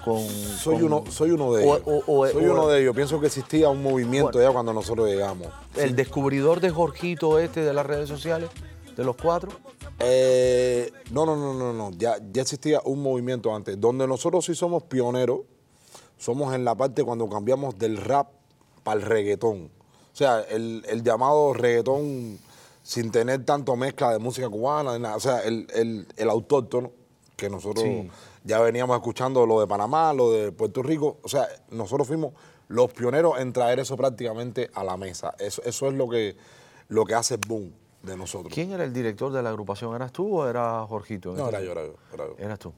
con... 0.03 0.21
Soy 0.27 0.75
con- 0.75 0.83
uno, 0.85 1.03
soy 1.09 1.31
uno 1.31 1.53
de 1.53 1.65
o- 1.67 1.75
ellos. 1.75 1.81
o- 1.85 2.03
o- 2.21 2.27
soy 2.27 2.45
uno 2.45 2.67
de 2.67 2.81
ellos. 2.81 2.95
Pienso 2.95 3.19
que 3.19 3.27
existía 3.27 3.69
un 3.69 3.81
movimiento 3.81 4.31
Bueno. 4.33 4.47
ya 4.49 4.53
cuando 4.53 4.73
nosotros 4.73 5.07
llegamos. 5.07 5.47
El 5.75 5.95
descubridor 5.95 6.59
de 6.59 6.69
Jorgito 6.69 7.39
este 7.39 7.61
de 7.61 7.73
las 7.73 7.85
redes 7.85 8.09
sociales, 8.09 8.49
de 8.95 9.03
los 9.03 9.15
cuatro. 9.15 9.51
Eh, 9.99 10.91
no, 11.11 11.25
no, 11.25 11.35
no, 11.35 11.53
no, 11.53 11.73
no. 11.73 11.91
Ya, 11.97 12.15
ya 12.31 12.41
existía 12.41 12.81
un 12.85 13.01
movimiento 13.01 13.53
antes. 13.55 13.79
Donde 13.79 14.07
nosotros 14.07 14.45
sí 14.45 14.55
somos 14.55 14.83
pioneros, 14.83 15.41
somos 16.17 16.53
en 16.53 16.65
la 16.65 16.75
parte 16.75 17.03
cuando 17.03 17.27
cambiamos 17.29 17.77
del 17.77 17.97
rap 17.97 18.29
para 18.83 18.99
el 18.99 19.05
reggaetón. 19.05 19.69
O 20.13 20.15
sea, 20.19 20.41
el, 20.41 20.83
el 20.87 21.03
llamado 21.03 21.53
reggaetón 21.53 22.39
sin 22.89 23.11
tener 23.11 23.45
tanto 23.45 23.75
mezcla 23.75 24.11
de 24.11 24.17
música 24.17 24.49
cubana, 24.49 24.93
de 24.93 24.99
nada. 24.99 25.15
o 25.15 25.19
sea, 25.19 25.41
el, 25.43 25.67
el, 25.75 26.07
el 26.17 26.27
autóctono, 26.29 26.91
que 27.35 27.47
nosotros 27.47 27.83
Sí. 27.83 28.09
ya 28.43 28.59
veníamos 28.61 28.95
escuchando 28.97 29.45
lo 29.45 29.59
de 29.59 29.67
Panamá, 29.67 30.11
lo 30.11 30.31
de 30.31 30.51
Puerto 30.51 30.81
Rico. 30.81 31.19
O 31.21 31.29
sea, 31.29 31.47
nosotros 31.69 32.07
fuimos 32.07 32.33
los 32.67 32.91
pioneros 32.91 33.37
en 33.39 33.53
traer 33.53 33.77
eso 33.79 33.95
prácticamente 33.95 34.71
a 34.73 34.83
la 34.83 34.97
mesa. 34.97 35.35
Eso, 35.37 35.61
eso 35.65 35.87
es 35.87 35.93
lo 35.93 36.09
que, 36.09 36.35
lo 36.87 37.05
que 37.05 37.13
hace 37.13 37.37
boom 37.37 37.71
de 38.01 38.17
nosotros. 38.17 38.51
¿Quién 38.51 38.71
era 38.71 38.83
el 38.83 38.91
director 38.91 39.31
de 39.31 39.43
la 39.43 39.49
agrupación? 39.49 39.93
¿Eras 39.93 40.11
tú 40.11 40.39
o 40.39 40.47
era 40.47 40.83
Jorgito? 40.87 41.33
No, 41.33 41.47
era 41.47 41.61
yo, 41.61 41.73
era 41.73 41.85
yo, 41.85 41.93
era 42.11 42.25
yo. 42.25 42.35
Eras 42.39 42.57
tú. 42.57 42.73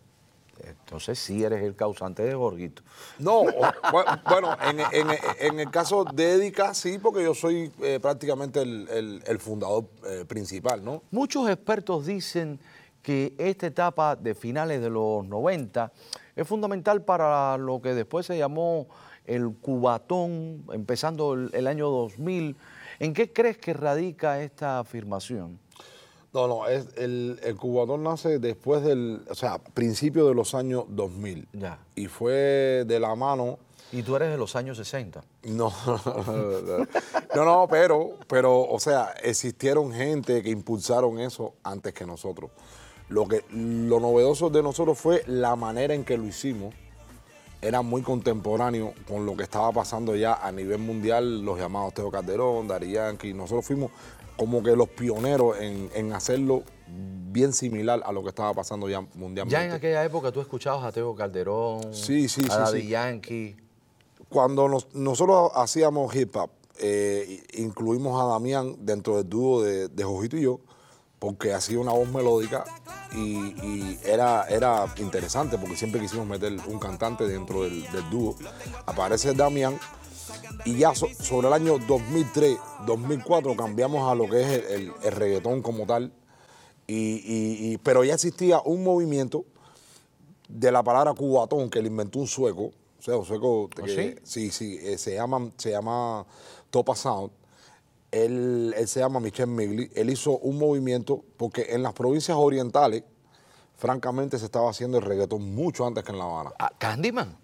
Entonces 0.66 1.18
sí 1.20 1.44
eres 1.44 1.64
el 1.64 1.76
causante 1.76 2.24
de 2.24 2.34
Jorgito. 2.36 2.82
No, 3.20 3.44
bueno, 3.92 4.56
en, 4.66 4.80
en- 4.80 5.18
en 5.40 5.60
el 5.60 5.72
caso 5.72 6.04
de 6.06 6.34
Edica 6.34 6.74
sí, 6.74 6.98
porque 7.00 7.24
yo 7.24 7.34
soy 7.34 7.72
eh, 7.82 8.00
prácticamente 8.02 8.62
el, 8.62 8.88
el- 8.90 9.24
el 9.26 9.40
fundador 9.40 9.86
eh, 10.08 10.26
principal, 10.28 10.84
¿no? 10.84 11.04
Muchos 11.12 11.50
expertos 11.50 12.06
dicen 12.06 12.60
que 13.02 13.34
esta 13.38 13.68
etapa 13.68 14.16
de 14.16 14.36
finales 14.36 14.82
de 14.82 14.90
los 14.90 15.26
90 15.26 15.92
es 16.36 16.48
fundamental 16.48 17.04
para 17.04 17.58
lo 17.58 17.82
que 17.82 17.94
después 17.94 18.26
se 18.26 18.38
llamó 18.38 18.88
el 19.26 19.54
cubatón, 19.60 20.64
empezando 20.72 21.34
el, 21.34 21.50
el 21.54 21.68
año 21.68 21.90
2000. 21.90 22.56
¿En 23.00 23.14
qué 23.14 23.32
crees 23.34 23.58
que 23.58 23.74
radica 23.74 24.42
esta 24.42 24.80
afirmación? 24.80 25.60
No, 26.34 26.48
no, 26.48 26.68
es 26.68 26.88
el, 26.96 27.40
el 27.44 27.56
cubatón 27.58 28.04
nace 28.04 28.40
después 28.40 28.84
del, 28.84 29.22
o 29.30 29.36
sea, 29.36 29.58
principio 29.58 30.28
de 30.28 30.34
los 30.34 30.56
años 30.56 30.86
2000. 30.88 31.50
Ya. 31.52 31.80
Y 31.96 32.08
fue 32.08 32.86
de 32.88 33.00
la 33.02 33.16
mano, 33.16 33.60
Y 33.92 34.02
tú 34.04 34.16
eres 34.16 34.30
de 34.32 34.38
los 34.38 34.56
años 34.56 34.78
60. 34.78 35.22
no, 35.44 35.74
no, 37.36 37.46
no, 37.46 37.68
pero, 37.70 38.12
pero, 38.28 38.62
o 38.62 38.80
sea, 38.80 39.14
existieron 39.22 39.92
gente 39.92 40.42
que 40.42 40.50
impulsaron 40.50 41.20
eso 41.20 41.56
antes 41.64 41.94
que 41.94 42.06
nosotros. 42.06 42.50
Lo, 43.10 43.28
que, 43.28 43.44
lo 43.52 44.00
novedoso 44.00 44.50
de 44.50 44.64
nosotros 44.64 44.98
fue 44.98 45.24
la 45.28 45.58
manera 45.58 45.94
en 45.94 46.06
que 46.06 46.18
lo 46.18 46.24
hicimos 46.24 46.74
era 47.62 47.82
muy 47.82 48.02
contemporáneo 48.02 48.94
con 49.08 49.26
lo 49.26 49.36
que 49.36 49.44
estaba 49.44 49.72
pasando 49.72 50.16
ya 50.16 50.36
a 50.36 50.52
nivel 50.52 50.80
mundial, 50.80 51.44
los 51.44 51.60
llamados 51.60 51.94
Teo 51.94 52.10
Calderón, 52.10 52.68
Dari 52.68 52.94
Yankee. 52.94 53.34
Nosotros 53.34 53.66
fuimos 53.66 53.92
como 54.42 54.64
que 54.64 54.76
los 54.76 54.90
pioneros 54.90 55.56
en, 55.60 56.14
hacerlo 56.14 56.64
bien 56.88 57.54
similar 57.54 58.02
a 58.04 58.12
lo 58.12 58.24
que 58.24 58.30
estaba 58.30 58.52
pasando 58.56 58.90
ya 58.90 59.00
mundialmente. 59.14 59.52
Ya 59.52 59.64
en 59.64 59.72
aquella 59.72 60.04
época 60.04 60.32
tú 60.32 60.42
escuchabas 60.42 60.84
a 60.84 60.92
Teo 60.92 61.14
Calderón, 61.14 61.94
sí, 61.94 62.28
sí, 62.28 62.42
a 62.50 62.58
Daddy 62.58 62.88
Yankee. 62.88 63.56
Cuando 64.30 64.68
nosotros 64.96 65.52
hacíamos 65.54 66.16
hip 66.16 66.36
hop, 66.36 66.50
eh, 66.80 67.44
incluimos 67.54 68.20
a 68.20 68.26
Damián 68.26 68.78
dentro 68.80 69.18
del 69.18 69.30
dúo 69.30 69.62
de, 69.62 69.90
de 69.90 70.04
Jojito 70.04 70.38
y 70.38 70.42
yo, 70.42 70.60
porque 71.20 71.54
hacía 71.54 71.78
una 71.78 71.92
voz 71.92 72.10
melódica 72.10 72.64
y, 73.16 74.00
era, 74.04 74.46
era 74.50 74.92
interesante 74.98 75.60
porque 75.60 75.78
siempre 75.78 76.02
quisimos 76.02 76.26
meter 76.26 76.58
un 76.68 76.80
cantante 76.80 77.28
dentro 77.28 77.62
del, 77.62 77.86
dúo. 78.10 78.36
Aparece 78.88 79.36
Damián 79.36 79.78
y 80.66 80.78
ya 80.78 80.94
sobre 80.96 81.48
el 81.48 81.54
año 81.54 81.78
2003, 81.80 82.58
2004 82.86 83.56
cambiamos 83.56 84.10
a 84.10 84.16
lo 84.16 84.30
que 84.30 84.42
es 84.42 84.72
el, 84.72 84.94
reggaetón 85.12 85.62
como 85.62 85.86
tal, 85.86 86.12
y, 86.88 87.78
pero 87.80 88.04
ya 88.04 88.16
existía 88.16 88.62
un 88.62 88.84
movimiento 88.84 89.46
de 90.50 90.72
la 90.72 90.84
palabra 90.84 91.14
cubatón 91.14 91.70
que 91.70 91.82
le 91.82 91.88
inventó 91.88 92.20
un 92.20 92.28
sueco, 92.28 92.72
o 93.00 93.02
sea, 93.02 93.18
un 93.18 93.26
sueco 93.26 93.70
¿Ah, 93.72 93.84
que, 93.84 94.20
sí, 94.24 94.52
sí, 94.52 94.78
eh, 94.82 94.98
se 94.98 95.16
llama, 95.16 95.52
se 95.58 95.72
llama 95.72 96.26
Topa 96.70 96.96
Sound. 96.96 97.32
Él, 98.12 98.76
se 98.86 99.00
llama 99.00 99.22
Michel 99.22 99.48
Migli, 99.48 99.90
él 99.96 100.10
hizo 100.10 100.38
un 100.38 100.58
movimiento 100.58 101.24
porque 101.38 101.68
en 101.70 101.82
las 101.82 101.94
provincias 101.94 102.38
orientales, 102.38 103.06
francamente, 103.78 104.38
se 104.38 104.46
estaba 104.46 104.70
haciendo 104.70 104.98
el 104.98 105.04
reggaetón 105.06 105.56
mucho 105.56 105.88
antes 105.88 106.04
que 106.04 106.12
en 106.12 106.18
La 106.18 106.26
Habana. 106.26 106.52
Ah, 106.60 106.74
¿Candyman? 106.78 107.38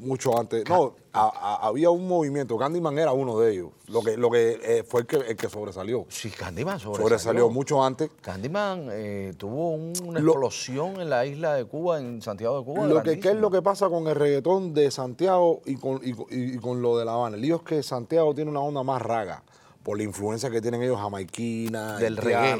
Mucho 0.00 0.38
antes. 0.38 0.68
no, 0.68 0.94
había 1.12 1.90
un 1.90 2.08
movimiento. 2.08 2.56
Candyman 2.56 2.98
era 2.98 3.12
uno 3.12 3.38
de 3.38 3.52
ellos. 3.52 3.70
Lo 3.88 4.02
que, 4.02 4.16
lo 4.16 4.30
que 4.30 4.58
eh, 4.62 4.82
fue 4.82 5.02
el 5.02 5.06
que, 5.06 5.16
el 5.16 5.36
que, 5.36 5.48
sobresalió. 5.48 6.06
Sí, 6.08 6.30
Candyman 6.30 6.78
sobresalió. 6.80 7.08
Sobresalió 7.08 7.50
mucho 7.50 7.84
antes. 7.84 8.10
Candyman 8.20 8.88
eh, 8.90 9.34
tuvo 9.36 9.74
una 9.74 10.20
explosión 10.20 11.00
en 11.00 11.10
la 11.10 11.26
isla 11.26 11.54
de 11.54 11.64
Cuba, 11.64 12.00
en 12.00 12.22
Santiago 12.22 12.58
de 12.58 12.64
Cuba. 12.64 12.86
Lo 12.86 13.02
que, 13.02 13.20
¿Qué 13.20 13.30
es 13.30 13.36
lo 13.36 13.50
que 13.50 13.62
pasa 13.62 13.88
con 13.88 14.06
el 14.08 14.14
reggaetón 14.14 14.74
de 14.74 14.90
Santiago 14.90 15.62
y 15.66 15.76
con, 15.76 16.00
y 16.02 16.56
con 16.58 16.82
lo 16.82 16.98
de 16.98 17.04
La 17.04 17.12
Habana? 17.12 17.36
El 17.36 17.42
lío 17.42 17.56
es 17.56 17.62
que 17.62 17.82
Santiago 17.82 18.34
tiene 18.34 18.50
una 18.50 18.60
onda 18.60 18.82
más 18.82 19.02
raga 19.02 19.42
por 19.82 19.96
la 19.96 20.04
influencia 20.04 20.50
que 20.50 20.60
tienen 20.60 20.82
ellos 20.82 20.98
jamaiquina, 20.98 21.96
del 21.96 22.16
reggae. 22.16 22.58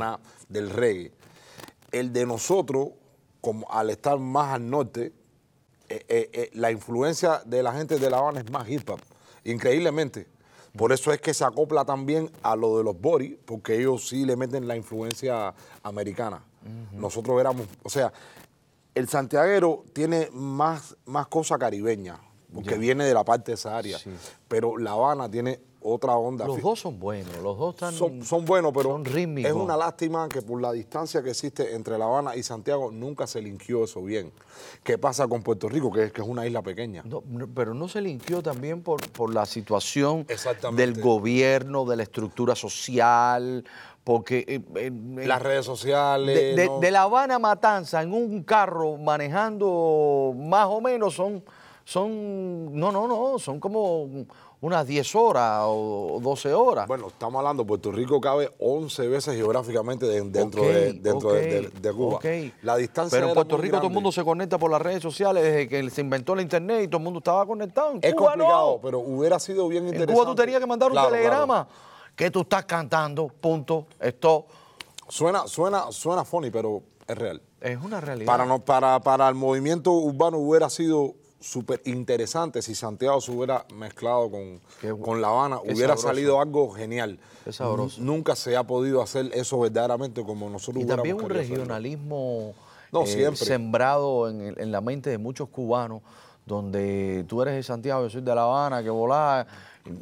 del 0.48 0.70
reggae. 0.70 1.12
El 1.92 2.12
de 2.12 2.26
nosotros, 2.26 2.88
como 3.40 3.70
al 3.70 3.90
estar 3.90 4.18
más 4.18 4.54
al 4.54 4.68
norte, 4.68 5.12
eh, 5.90 6.06
eh, 6.08 6.30
eh, 6.32 6.50
la 6.54 6.70
influencia 6.70 7.42
de 7.44 7.64
la 7.64 7.72
gente 7.72 7.98
de 7.98 8.08
La 8.08 8.18
Habana 8.18 8.38
es 8.38 8.48
más 8.48 8.68
hip 8.68 8.88
hop, 8.88 9.00
increíblemente. 9.42 10.28
Por 10.76 10.92
eso 10.92 11.12
es 11.12 11.20
que 11.20 11.34
se 11.34 11.44
acopla 11.44 11.84
también 11.84 12.30
a 12.44 12.54
lo 12.54 12.78
de 12.78 12.84
los 12.84 13.00
Boris, 13.00 13.36
porque 13.44 13.76
ellos 13.76 14.08
sí 14.08 14.24
le 14.24 14.36
meten 14.36 14.68
la 14.68 14.76
influencia 14.76 15.52
americana. 15.82 16.44
Nosotros 16.92 17.40
éramos, 17.40 17.66
o 17.82 17.90
sea, 17.90 18.12
el 18.94 19.08
santiaguero 19.08 19.84
tiene 19.92 20.28
más, 20.32 20.96
más 21.06 21.26
cosa 21.26 21.58
caribeña, 21.58 22.20
porque 22.54 22.78
viene 22.78 23.04
de 23.04 23.12
la 23.12 23.24
parte 23.24 23.50
de 23.50 23.54
esa 23.56 23.76
área. 23.76 23.98
Pero 24.46 24.78
La 24.78 24.92
Habana 24.92 25.28
tiene 25.28 25.58
otra 25.82 26.16
onda. 26.16 26.46
Los 26.46 26.60
dos 26.60 26.80
son 26.80 26.98
buenos, 26.98 27.34
los 27.42 27.58
dos 27.58 27.74
están, 27.74 27.94
son, 27.94 28.44
buenos, 28.44 28.72
pero 28.74 29.02
es 29.04 29.52
una 29.52 29.76
lástima 29.76 30.28
que 30.28 30.42
por 30.42 30.60
la 30.60 30.72
distancia 30.72 31.22
que 31.22 31.30
existe 31.30 31.74
entre 31.74 31.96
La 31.98 32.04
Habana 32.04 32.36
y 32.36 32.42
Santiago 32.42 32.90
nunca 32.90 33.26
se 33.26 33.40
linkió 33.40 33.84
eso 33.84 34.02
bien. 34.02 34.32
¿Qué 34.82 34.98
pasa 34.98 35.26
con 35.26 35.42
Puerto 35.42 35.68
Rico, 35.68 35.90
que 35.90 36.04
es, 36.04 36.12
que 36.12 36.20
es 36.20 36.28
una 36.28 36.46
isla 36.46 36.62
pequeña? 36.62 37.02
pero 37.54 37.74
no 37.74 37.88
se 37.88 38.00
linkió 38.00 38.42
también 38.42 38.82
por, 38.82 39.08
por 39.10 39.32
la 39.32 39.46
situación 39.46 40.26
del 40.72 41.00
gobierno, 41.00 41.84
de 41.84 41.96
la 41.96 42.02
estructura 42.02 42.54
social, 42.54 43.64
porque... 44.04 44.44
Eh, 44.46 44.60
eh, 44.76 45.26
Las 45.26 45.42
redes 45.42 45.64
sociales... 45.64 46.56
De, 46.56 46.68
de, 46.80 46.90
La 46.90 47.02
Habana 47.02 47.36
a 47.36 47.38
Matanza 47.38 48.02
en 48.02 48.12
un 48.12 48.42
carro 48.42 48.96
manejando 48.96 50.34
más 50.36 50.66
o 50.66 50.80
menos 50.80 51.14
son... 51.14 51.42
Son, 51.90 52.72
no, 52.78 52.92
no, 52.92 53.08
no, 53.08 53.36
son 53.40 53.58
como 53.58 54.08
unas 54.60 54.86
10 54.86 55.12
horas 55.16 55.62
o 55.64 56.20
12 56.22 56.54
horas. 56.54 56.86
Bueno, 56.86 57.08
estamos 57.08 57.40
hablando, 57.40 57.66
Puerto 57.66 57.90
Rico 57.90 58.20
cabe 58.20 58.48
11 58.60 59.08
veces 59.08 59.34
geográficamente 59.34 60.06
dentro, 60.06 60.62
de, 60.62 60.92
dentro 60.92 61.32
de, 61.32 61.92
Cuba. 61.92 62.20
La 62.62 62.76
distancia 62.76 63.18
Pero 63.18 63.30
en 63.30 63.34
Puerto 63.34 63.56
Rico 63.56 63.78
todo 63.78 63.88
el 63.88 63.92
mundo 63.92 64.12
se 64.12 64.22
conecta 64.22 64.56
por 64.56 64.70
las 64.70 64.80
redes 64.80 65.02
sociales 65.02 65.42
desde 65.42 65.68
que 65.68 65.90
se 65.90 66.00
inventó 66.00 66.36
la 66.36 66.42
internet 66.42 66.84
y 66.84 66.86
todo 66.86 66.98
el 66.98 67.02
mundo 67.02 67.18
estaba 67.18 67.44
conectado. 67.44 67.94
En 67.94 68.04
es 68.04 68.14
complicado, 68.14 68.78
pero 68.80 69.00
hubiera 69.00 69.40
sido 69.40 69.66
bien 69.66 69.82
interesante. 69.86 70.12
En 70.12 70.16
Cuba 70.16 70.30
tú 70.30 70.36
tenías 70.36 70.60
que 70.60 70.66
mandar 70.68 70.92
un 70.92 70.96
telegrama 70.96 71.66
que 72.14 72.30
tú 72.30 72.42
estás 72.42 72.66
cantando, 72.66 73.26
punto, 73.26 73.88
esto. 73.98 74.46
Suena, 75.08 75.48
suena, 75.48 75.90
suena 75.90 76.24
funny, 76.24 76.52
pero 76.52 76.84
es 77.08 77.18
real. 77.18 77.42
Es 77.60 77.82
una 77.82 78.00
realidad. 78.00 78.26
Para, 78.26 78.46
no, 78.46 78.64
para, 78.64 79.00
para 79.00 79.28
el 79.28 79.34
movimiento 79.34 79.90
urbano 79.90 80.38
hubiera 80.38 80.70
sido 80.70 81.16
súper 81.40 81.80
interesante 81.86 82.60
si 82.60 82.74
Santiago 82.74 83.20
se 83.20 83.32
hubiera 83.32 83.64
mezclado 83.74 84.30
con, 84.30 84.60
con 85.00 85.20
La 85.22 85.28
Habana, 85.28 85.58
hubiera 85.60 85.96
salido 85.96 86.40
algo 86.40 86.70
genial. 86.70 87.18
Nunca 87.98 88.36
se 88.36 88.56
ha 88.56 88.64
podido 88.64 89.02
hacer 89.02 89.30
eso 89.32 89.58
verdaderamente 89.58 90.22
como 90.22 90.50
nosotros 90.50 90.84
Y 90.84 90.86
también 90.86 91.16
un 91.16 91.30
regionalismo 91.30 92.54
eh, 92.92 93.30
sembrado 93.34 94.28
en, 94.28 94.70
la 94.70 94.80
mente 94.80 95.10
de 95.10 95.18
muchos 95.18 95.48
cubanos, 95.48 96.02
donde 96.44 97.24
tú 97.26 97.40
eres 97.42 97.54
de 97.54 97.62
Santiago, 97.62 98.02
yo 98.02 98.10
soy 98.10 98.20
de 98.20 98.34
La 98.34 98.42
Habana, 98.42 98.82
que 98.82 98.90
volá. 98.90 99.46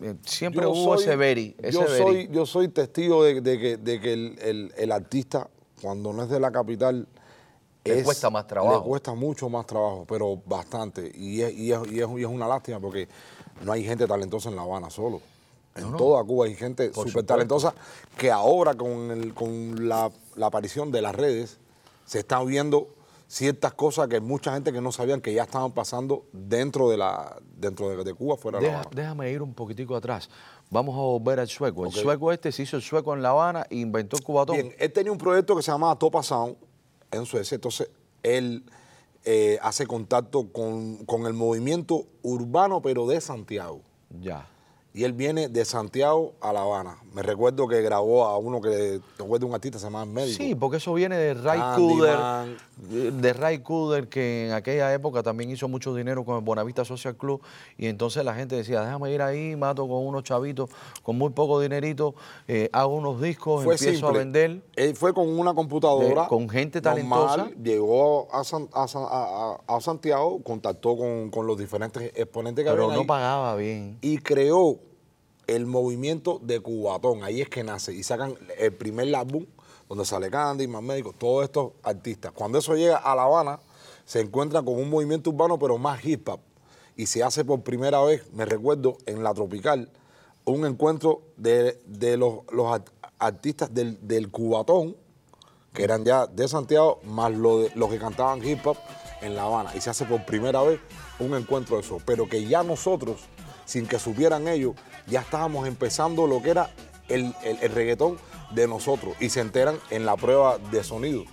Eh, 0.03 0.17
siempre 0.25 0.67
hubo 0.67 0.97
ese 0.97 1.15
veri. 1.15 1.55
yo, 1.71 1.87
Soy, 1.87 2.29
yo 2.33 2.47
soy 2.47 2.69
testigo 2.69 3.23
de, 3.23 3.43
que, 3.43 3.77
de 3.77 4.01
que 4.01 4.13
el, 4.13 4.73
el 4.77 4.93
artista, 4.93 5.49
cuando 5.81 6.13
no 6.13 6.25
es 6.25 6.29
de 6.29 6.41
la 6.41 6.51
capital, 6.51 7.07
le 7.89 8.03
cuesta 8.03 8.31
más 8.31 8.47
trabajo. 8.47 8.77
Le 8.77 8.83
cuesta 8.83 9.15
mucho 9.15 9.49
más 9.49 9.67
trabajo, 9.67 10.05
pero 10.09 10.37
bastante. 10.45 11.11
Y 11.15 11.41
es, 11.43 11.55
y 11.55 11.73
es, 11.73 12.07
una 12.07 12.47
lástima 12.47 12.81
porque 12.81 13.09
no 13.65 13.73
hay 13.73 13.85
gente 13.85 14.07
talentosa 14.07 14.49
en 14.49 14.57
La 14.57 14.63
Habana 14.63 14.91
solo. 14.91 15.21
En 15.75 15.97
toda 15.97 16.25
Cuba 16.25 16.47
hay 16.47 16.55
gente 16.55 16.93
súper 16.93 17.25
talentosa 17.25 17.73
que 18.17 18.31
ahora 18.31 18.75
con, 18.75 19.11
el, 19.11 19.33
con 19.33 19.89
la, 19.89 20.11
aparición 20.43 20.91
de 20.91 21.03
las 21.03 21.15
redes 21.15 21.59
se 22.05 22.21
están 22.21 22.47
viendo 22.47 22.89
ciertas 23.29 23.75
cosas 23.75 24.09
que 24.09 24.21
mucha 24.21 24.55
gente 24.55 24.73
que 24.73 24.81
no 24.81 24.91
sabían 24.91 25.21
que 25.21 25.33
ya 25.33 25.45
estaban 25.45 25.73
pasando 25.73 26.25
dentro 26.33 26.89
de 26.89 26.97
la 26.97 27.37
dentro 27.55 28.03
de, 28.03 28.15
Cuba 28.15 28.37
fuera 28.37 28.59
de 28.59 28.67
La 28.67 28.81
Habana. 28.81 28.91
Déjame 28.93 29.31
ir 29.31 29.43
un 29.43 29.55
poquitico 29.55 29.95
atrás. 29.95 30.29
Vamos 30.71 30.95
a 30.97 31.01
volver 31.01 31.41
al 31.41 31.49
sueco. 31.49 31.87
El 31.87 31.93
sueco 31.93 32.33
este 32.33 32.53
se 32.53 32.63
hizo 32.63 32.77
el 32.77 32.83
sueco 32.83 33.15
en 33.15 33.23
La 33.23 33.31
Habana 33.31 33.67
e 33.71 33.77
inventó 33.77 34.17
el 34.17 34.25
cubatón. 34.25 34.57
Bien, 34.57 34.75
él 34.79 34.93
tenía 34.93 35.13
un 35.13 35.19
proyecto 35.19 35.57
que 35.57 35.63
se 35.63 35.71
llamaba 35.71 35.97
Topa 35.97 36.23
Sound, 36.23 36.57
en 37.11 37.27
Suecia. 37.27 37.57
Entonces, 37.57 37.91
él 38.23 38.65
eh, 39.25 39.59
hace 39.63 39.87
contacto 39.87 40.53
con, 40.53 41.05
con, 41.05 41.27
el 41.27 41.35
movimiento 41.35 42.07
urbano, 42.23 42.83
pero 42.83 43.07
de 43.07 43.21
Santiago. 43.21 43.83
Ya 44.21 44.47
y 44.99 45.05
él 45.05 45.13
viene 45.13 45.49
de 45.49 45.65
Santiago 45.65 46.35
a 46.41 46.53
La 46.53 46.63
Habana. 46.63 46.99
Me 47.15 47.23
recuerdo 47.23 47.69
que 47.69 47.81
grabó 47.83 48.25
a 48.25 48.37
uno 48.37 48.61
que, 48.61 49.01
te 49.17 49.23
de 49.23 49.45
un 49.45 49.55
artista, 49.55 49.79
se 49.79 49.85
llama 49.85 50.05
Médico. 50.05 50.43
Sí, 50.43 50.57
porque 50.57 50.79
eso 50.79 50.93
viene 50.93 51.17
de 51.17 51.35
Ray 51.35 51.61
Cooder, 51.77 52.19
de 53.13 53.33
Ray 53.33 53.59
Cooder, 53.61 54.09
que 54.09 54.49
en 54.49 54.55
aquella 54.55 54.93
época 54.93 55.23
también 55.23 55.51
hizo 55.51 55.69
mucho 55.69 55.95
dinero 55.95 56.25
con 56.25 56.39
el 56.39 56.43
Bonavista 56.43 56.85
Social 56.85 57.15
Club, 57.15 57.41
y 57.77 57.87
entonces 57.87 58.25
la 58.25 58.35
gente 58.35 58.57
decía, 58.57 58.83
déjame 58.83 59.13
ir 59.13 59.23
ahí, 59.23 59.55
mato 59.55 59.87
con 59.87 60.05
unos 60.05 60.25
chavitos 60.25 60.69
con 61.05 61.17
muy 61.17 61.31
poco 61.31 61.61
dinerito, 61.61 62.17
eh, 62.49 62.69
hago 62.73 62.97
unos 62.97 63.21
discos, 63.23 63.65
empiezo 63.65 64.09
a 64.09 64.13
vender. 64.13 64.63
Él 64.75 64.97
fue 64.97 65.15
con 65.15 65.29
una 65.29 65.55
computadora. 65.55 66.27
con 66.27 66.49
gente 66.49 66.81
talentosa. 66.81 67.49
llegó 67.63 68.27
a, 68.33 68.41
a, 68.41 69.81
Santiago, 69.81 70.43
contactó 70.43 70.97
con, 70.97 71.31
con, 71.31 71.47
los 71.47 71.57
diferentes 71.57 72.03
exponentes 72.17 72.65
que 72.65 72.71
Pero 72.73 72.91
no 72.91 73.07
pagaba 73.07 73.55
bien. 73.55 73.99
Y 74.01 74.19
creó 74.19 74.88
el 75.49 75.67
movimiento 75.67 76.39
de 76.41 76.61
Cubatón. 76.61 77.25
Ahí 77.25 77.41
es 77.41 77.49
que 77.49 77.65
nace. 77.65 77.93
Y 77.93 78.05
sacan 78.05 78.37
el 78.59 78.73
primer 78.73 79.13
álbum 79.17 79.47
donde 79.89 80.05
sale 80.05 80.31
Candy, 80.31 80.69
Más 80.69 80.83
Médico, 80.83 81.15
todos 81.17 81.45
estos 81.45 81.73
artistas. 81.83 82.31
Cuando 82.33 82.59
eso 82.59 82.77
llega 82.77 82.99
a 82.99 83.17
La 83.17 83.25
Habana, 83.25 83.59
se 84.05 84.21
encuentra 84.21 84.63
con 84.63 84.75
un 84.75 84.91
movimiento 84.91 85.31
urbano, 85.31 85.59
pero 85.59 85.79
más 85.79 86.05
hip 86.05 86.29
hop. 86.29 86.41
Y 86.95 87.07
se 87.07 87.23
hace 87.23 87.45
por 87.45 87.63
primera 87.63 88.03
vez, 88.03 88.31
me 88.33 88.45
recuerdo, 88.45 88.99
en 89.07 89.23
la 89.23 89.33
Tropical, 89.33 89.91
un 90.45 90.67
encuentro 90.67 91.23
de, 91.37 91.81
los, 92.19 92.41
artistas 93.19 93.73
del, 93.73 94.31
Cubatón, 94.31 94.97
que 95.73 95.85
eran 95.85 96.05
ya 96.05 96.27
de 96.27 96.49
Santiago, 96.49 97.01
más 97.05 97.33
los 97.33 97.91
que 97.91 97.99
cantaban 97.99 98.45
hip 98.45 98.67
hop 98.67 98.77
en 99.23 99.35
La 99.35 99.45
Habana. 99.45 99.75
Y 99.75 99.81
se 99.81 99.89
hace 99.89 100.05
por 100.05 100.25
primera 100.27 100.63
vez 100.63 100.81
un 101.19 101.35
encuentro 101.35 101.77
de 101.77 101.83
eso. 101.83 101.99
Pero 102.05 102.29
que 102.29 102.45
ya 102.47 102.63
nosotros, 102.63 103.21
sin 103.69 103.87
que 103.87 103.99
supieran 103.99 104.49
ellos, 104.49 104.75
ya 105.07 105.21
estábamos 105.21 105.69
empezando 105.69 106.27
lo 106.27 106.41
que 106.41 106.51
era 106.51 106.71
el, 107.09 107.35
reggaetón 107.75 108.17
de 108.51 108.67
nosotros 108.67 109.15
y 109.21 109.29
se 109.29 109.41
enteran 109.41 109.77
en 109.91 110.07
la 110.07 110.17
prueba 110.17 110.57
de 110.57 110.83
sonido. 110.83 111.25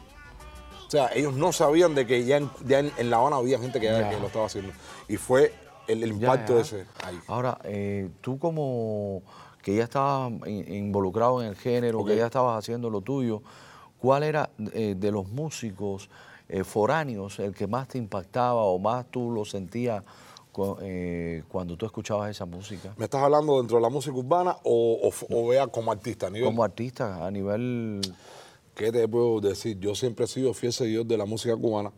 O 0.86 0.92
sea, 0.92 1.10
ellos 1.16 1.34
no 1.34 1.54
sabían 1.54 1.96
de 1.96 2.06
que 2.06 2.26
ya 2.26 2.36
en, 2.36 3.10
La 3.10 3.18
Habana 3.18 3.38
había 3.38 3.58
gente 3.58 3.80
que, 3.80 3.90
lo 3.90 4.28
estaba 4.28 4.48
haciendo. 4.48 4.74
Y 5.08 5.16
fue 5.16 5.54
el, 5.88 6.04
el 6.04 6.10
impacto 6.12 6.56
ya. 6.56 6.62
ese 6.62 6.86
ahí. 7.06 7.18
Ahora, 7.28 7.58
eh, 7.64 8.10
tú 8.20 8.38
como 8.38 9.22
que 9.64 9.74
ya 9.74 9.86
estabas 9.86 10.34
in- 10.46 10.74
involucrado 10.74 11.42
en 11.42 11.48
el 11.48 11.56
género, 11.56 12.04
que 12.04 12.18
ya 12.18 12.26
estabas 12.26 12.60
haciendo 12.60 12.90
lo 12.90 13.00
tuyo, 13.00 13.42
¿cuál 13.98 14.24
era 14.24 14.50
eh, 14.74 14.94
de 14.98 15.12
los 15.12 15.30
músicos 15.30 16.10
eh, 16.50 16.66
foráneos 16.66 17.40
el 17.40 17.56
que 17.56 17.66
más 17.66 17.88
te 17.88 17.98
impactaba 17.98 18.62
o 18.62 18.78
más 18.78 19.06
tú 19.10 19.32
lo 19.32 19.46
sentías 19.46 20.04
eh, 20.82 21.44
cuando 21.50 21.78
tú 21.78 21.86
escuchabas 21.86 22.30
esa 22.32 22.46
música? 22.46 22.94
¿Me 22.98 23.06
estás 23.06 23.22
hablando 23.22 23.58
dentro 23.58 23.78
de 23.78 23.84
la 23.84 23.90
música 23.90 24.16
urbana 24.16 24.56
o, 24.64 25.12
o, 25.30 25.48
vea 25.48 25.68
como 25.68 25.92
artista? 25.92 26.28
a 26.28 26.30
nivel- 26.30 26.46
Como 26.46 26.64
artista, 26.64 27.26
a 27.26 27.32
nivel... 27.32 28.02
¿Qué 28.76 28.92
te 28.92 29.08
puedo 29.08 29.40
decir? 29.40 29.80
Yo 29.80 29.96
siempre 29.96 30.26
he 30.26 30.28
sido 30.28 30.54
fiel 30.54 30.74
seguidor 30.74 31.06
de 31.06 31.18
la 31.18 31.26
música 31.26 31.56
cubana. 31.56 31.92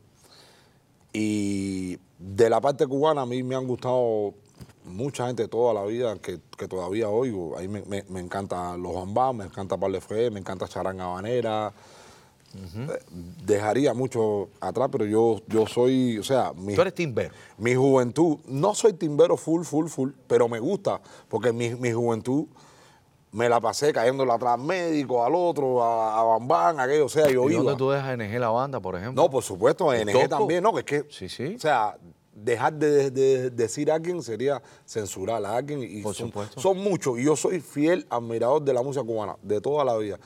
Y 1.14 1.98
de 2.20 2.50
la 2.50 2.62
parte 2.62 2.86
cubana 2.86 3.22
a 3.22 3.26
mí 3.26 3.42
me 3.44 3.56
han 3.56 3.66
gustado 3.66 4.34
mucha 4.86 5.28
gente 5.28 5.48
toda 5.48 5.74
la 5.74 5.84
vida 5.86 6.16
que, 6.20 6.40
que 6.58 6.68
todavía 6.68 7.10
oigo. 7.10 7.58
Ahí 7.58 7.68
me, 7.68 7.82
me, 7.84 8.04
me 8.10 8.20
encanta 8.20 8.78
Los 8.78 8.94
Bambam, 8.94 9.38
me 9.38 9.46
encanta 9.46 9.78
Pablo 9.78 10.00
Fe, 10.02 10.30
me 10.30 10.40
encanta 10.40 10.68
Charanga 10.68 11.06
Habanera. 11.06 11.74
Dejaría 13.46 13.94
mucho 13.94 14.50
atrás, 14.60 14.90
pero 14.92 15.06
yo, 15.06 15.42
yo 15.48 15.66
soy, 15.68 16.18
o 16.18 16.24
sea, 16.24 16.54
mi, 16.56 16.76
Tú 16.76 16.82
eres 16.82 16.94
timbero. 16.96 17.34
mi 17.58 17.76
juventud, 17.76 18.38
no 18.48 18.74
soy 18.74 18.94
timbero 18.94 19.38
full, 19.38 19.64
full, 19.64 19.88
full, 19.88 20.12
pero 20.28 20.48
me 20.48 20.60
gusta, 20.60 21.00
porque 21.28 21.52
mi, 21.52 21.76
mi 21.76 21.92
juventud 21.92 22.46
me 23.32 23.48
la 23.50 23.60
pasé 23.60 23.92
cayéndole 23.94 24.32
atrás 24.32 24.58
médico, 24.60 25.24
al 25.24 25.36
otro, 25.36 25.84
a, 25.84 26.20
a 26.20 26.24
Bambán, 26.24 26.80
a 26.80 26.84
aquello, 26.84 27.06
o 27.06 27.10
sea, 27.10 27.30
yo 27.30 27.48
¿Y 27.50 27.54
iba. 27.54 27.64
dónde 27.64 27.78
tú 27.78 27.90
dejas 27.90 28.18
NG 28.18 28.40
la 28.40 28.50
banda, 28.50 28.80
por 28.80 28.96
ejemplo? 28.96 29.22
No, 29.22 29.30
por 29.30 29.44
supuesto, 29.44 29.94
¿El 29.94 30.08
NG 30.08 30.14
Tosco? 30.14 30.30
también, 30.30 30.64
no, 30.64 30.74
que 30.74 30.80
es 30.80 30.86
que, 30.86 31.06
Sí, 31.12 31.30
sí. 31.30 31.56
o 31.56 31.60
sea, 31.60 31.98
dejar 32.34 32.74
de, 32.74 32.90
de- 32.90 33.12
de 33.12 33.50
decir 33.50 33.92
a 33.92 33.96
alguien 33.96 34.22
sería 34.24 34.62
censurar 34.86 35.44
a 35.46 35.56
alguien 35.58 35.84
y 35.84 36.02
Por 36.02 36.16
son, 36.16 36.28
supuesto. 36.28 36.60
son 36.62 36.78
muchos 36.78 37.20
y 37.20 37.24
yo 37.24 37.36
soy 37.36 37.60
fiel 37.62 38.06
admirador 38.10 38.62
de 38.62 38.74
la 38.74 38.82
música 38.82 39.04
cubana, 39.06 39.36
de 39.42 39.60
toda 39.62 39.84
la 39.84 39.98
vida. 39.98 40.18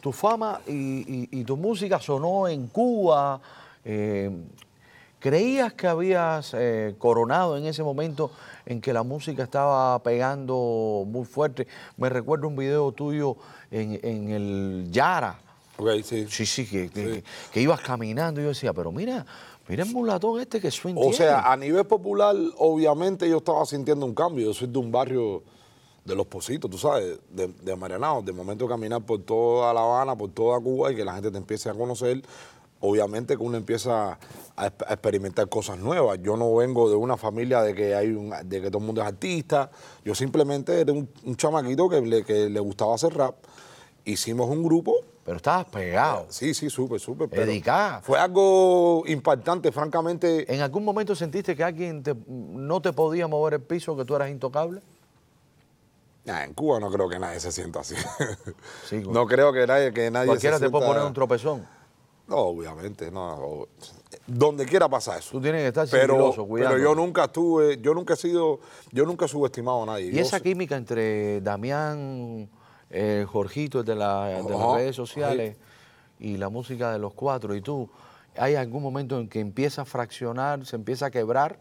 Tu 0.00 0.12
fama 0.12 0.60
y, 0.66 0.72
y- 0.72 1.28
y 1.40 1.44
tu 1.44 1.56
música 1.56 1.98
sonó 2.00 2.46
en 2.48 2.68
Cuba. 2.68 3.40
eh, 3.84 4.30
¿Creías 5.18 5.72
que 5.72 5.86
habías 5.88 6.54
eh, 6.54 6.94
coronado 6.98 7.56
en 7.56 7.66
ese 7.66 7.82
momento 7.82 8.30
en 8.66 8.80
que 8.80 8.92
la 8.92 9.02
música 9.02 9.42
estaba 9.42 9.98
pegando 10.02 11.04
muy 11.06 11.24
fuerte? 11.24 11.66
Me 11.96 12.08
recuerdo 12.08 12.46
un 12.46 12.54
video 12.56 12.92
tuyo 12.92 13.36
en, 13.70 13.98
en 14.02 14.28
el 14.30 14.88
Yara. 14.92 15.38
Ok, 15.78 15.88
sí. 16.04 16.26
Sí, 16.28 16.46
sí, 16.46 16.66
que, 16.66 16.88
que- 16.90 17.24
que 17.52 17.60
ibas 17.60 17.80
caminando 17.80 18.40
y 18.40 18.44
yo 18.44 18.50
decía, 18.50 18.72
pero 18.72 18.92
mira, 18.92 19.26
mira 19.68 19.82
el 19.84 19.90
mulatón 19.92 20.40
este 20.40 20.60
que 20.60 20.70
swing 20.70 20.94
O 20.96 21.00
tiene". 21.00 21.16
sea, 21.16 21.50
a 21.50 21.56
nivel 21.56 21.86
popular, 21.86 22.36
obviamente 22.58 23.28
yo 23.28 23.38
estaba 23.38 23.64
sintiendo 23.66 24.06
un 24.06 24.14
cambio. 24.14 24.46
Yo 24.46 24.54
soy 24.54 24.68
de 24.68 24.78
un 24.78 24.92
barrio 24.92 25.42
de 26.06 26.14
Los 26.14 26.26
Positos, 26.26 26.70
tú 26.70 26.78
sabes, 26.78 27.18
de, 27.30 27.48
de 27.48 27.76
Marianao. 27.76 28.22
De 28.22 28.32
momento 28.32 28.68
caminar 28.68 29.02
por 29.04 29.20
toda 29.22 29.74
La 29.74 29.80
Habana, 29.80 30.16
por 30.16 30.30
toda 30.30 30.58
Cuba 30.60 30.92
y 30.92 30.96
que 30.96 31.04
la 31.04 31.14
gente 31.14 31.30
te 31.30 31.38
empiece 31.38 31.68
a 31.68 31.74
conocer, 31.74 32.22
obviamente 32.80 33.36
que 33.36 33.42
uno 33.42 33.56
empieza 33.56 34.12
a, 34.12 34.66
exp- 34.70 34.84
a 34.86 34.92
experimentar 34.94 35.48
cosas 35.48 35.78
nuevas. 35.78 36.18
Yo 36.22 36.36
no 36.36 36.54
vengo 36.54 36.88
de 36.88 36.96
una 36.96 37.16
familia 37.16 37.60
de 37.62 37.74
que 37.74 37.94
hay 37.94 38.10
un, 38.12 38.32
de 38.44 38.60
que 38.62 38.68
todo 38.68 38.78
el 38.78 38.84
mundo 38.86 39.00
es 39.02 39.06
artista. 39.08 39.70
Yo 40.04 40.14
simplemente 40.14 40.80
era 40.80 40.92
un, 40.92 41.08
un 41.24 41.36
chamaquito 41.36 41.88
que 41.88 42.00
le, 42.00 42.24
que 42.24 42.48
le 42.48 42.60
gustaba 42.60 42.94
hacer 42.94 43.12
rap. 43.14 43.34
Hicimos 44.04 44.48
un 44.48 44.62
grupo 44.62 44.94
Pero 45.24 45.38
estabas 45.38 45.66
pegado. 45.66 46.26
Sí, 46.28 46.54
sí, 46.54 46.70
súper, 46.70 47.00
súper. 47.00 47.28
Dedicada. 47.28 48.00
Fue 48.02 48.16
algo 48.20 49.02
impactante, 49.08 49.72
francamente. 49.72 50.54
¿En 50.54 50.60
algún 50.60 50.84
momento 50.84 51.16
sentiste 51.16 51.56
que 51.56 51.64
alguien 51.64 52.04
te- 52.04 52.14
no 52.28 52.80
te 52.80 52.92
podía 52.92 53.26
mover 53.26 53.54
el 53.54 53.62
piso, 53.62 53.96
que 53.96 54.04
tú 54.04 54.14
eras 54.14 54.30
intocable? 54.30 54.80
Nah, 56.26 56.42
en 56.44 56.54
Cuba 56.54 56.80
no 56.80 56.90
creo 56.90 57.08
que 57.08 57.18
nadie 57.18 57.38
se 57.40 57.52
sienta 57.52 57.80
así. 57.80 57.94
Sí, 58.88 59.02
no 59.08 59.26
creo 59.26 59.52
que 59.52 59.66
nadie, 59.66 59.92
que 59.92 60.10
nadie 60.10 60.26
Cualquiera 60.26 60.58
se 60.58 60.64
te 60.66 60.70
puede 60.70 60.86
poner 60.86 61.02
un 61.04 61.14
tropezón. 61.14 61.66
No, 62.26 62.36
obviamente, 62.38 63.10
no. 63.12 63.68
Donde 64.26 64.66
quiera 64.66 64.88
pasa 64.88 65.16
eso. 65.18 65.30
Tú 65.30 65.40
tienes 65.40 65.62
que 65.62 65.68
estar 65.68 65.88
Pero, 65.88 66.14
sigiloso, 66.32 66.48
pero 66.52 66.76
yo 66.78 66.94
nunca 66.96 67.24
estuve, 67.26 67.78
yo 67.80 67.94
nunca 67.94 68.14
he 68.14 68.16
sido, 68.16 68.58
yo 68.90 69.04
nunca 69.06 69.26
he 69.26 69.28
subestimado 69.28 69.84
a 69.84 69.86
nadie. 69.86 70.06
Y 70.06 70.12
Yo 70.16 70.22
esa 70.22 70.40
química 70.40 70.76
entre 70.76 71.40
Damián, 71.40 72.50
eh, 72.90 73.24
Jorgito 73.28 73.84
de, 73.84 73.94
la- 73.94 74.42
de 74.42 74.42
las 74.42 74.72
redes 74.74 74.96
sociales 74.96 75.56
y 76.18 76.36
la 76.36 76.48
música 76.48 76.90
de 76.92 76.98
los 76.98 77.14
cuatro 77.14 77.54
y 77.54 77.60
tú, 77.60 77.88
¿hay 78.36 78.56
algún 78.56 78.82
momento 78.82 79.20
en 79.20 79.28
que 79.28 79.38
empieza 79.38 79.82
a 79.82 79.84
fraccionar, 79.84 80.66
se 80.66 80.74
empieza 80.74 81.06
a 81.06 81.10
quebrar? 81.12 81.60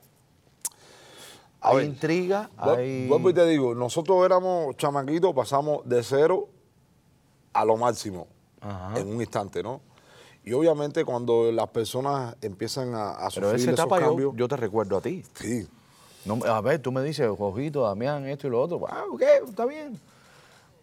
¿Hay 1.61 1.77
ver, 1.77 1.85
intriga? 1.85 2.49
Vu- 2.57 2.75
¿Hay... 2.75 3.29
Y 3.29 3.33
te 3.33 3.45
digo, 3.47 3.73
nosotros 3.75 4.23
éramos 4.25 4.75
chamaquitos, 4.77 5.33
pasamos 5.33 5.79
de 5.87 6.03
cero 6.03 6.49
a 7.53 7.65
lo 7.65 7.77
máximo 7.77 8.27
Ajá. 8.61 8.99
en 8.99 9.07
un 9.07 9.21
instante, 9.21 9.63
¿no? 9.63 9.81
Y 10.43 10.53
obviamente 10.53 11.03
cuando 11.05 11.51
las 11.51 11.67
personas 11.69 12.35
empiezan 12.41 12.93
a, 12.93 13.11
a 13.13 13.29
Pero 13.29 13.47
sufrir 13.47 13.55
esa 13.55 13.71
esos 13.71 13.85
etapa 13.85 13.99
yo, 13.99 14.07
cambios, 14.09 14.33
yo 14.35 14.47
te 14.47 14.57
recuerdo 14.57 14.97
a 14.97 15.01
ti. 15.01 15.23
sí, 15.33 15.67
No, 16.25 16.35
a 16.45 16.61
ver, 16.61 16.79
tú 16.79 16.91
me 16.91 17.01
dices, 17.01 17.27
Jorgito, 17.35 17.81
Damián, 17.81 18.25
esto 18.27 18.45
y 18.47 18.51
lo 18.51 18.61
otro. 18.61 18.81
Ah, 18.87 19.05
ok, 19.11 19.21
está 19.47 19.65
bien. 19.65 19.99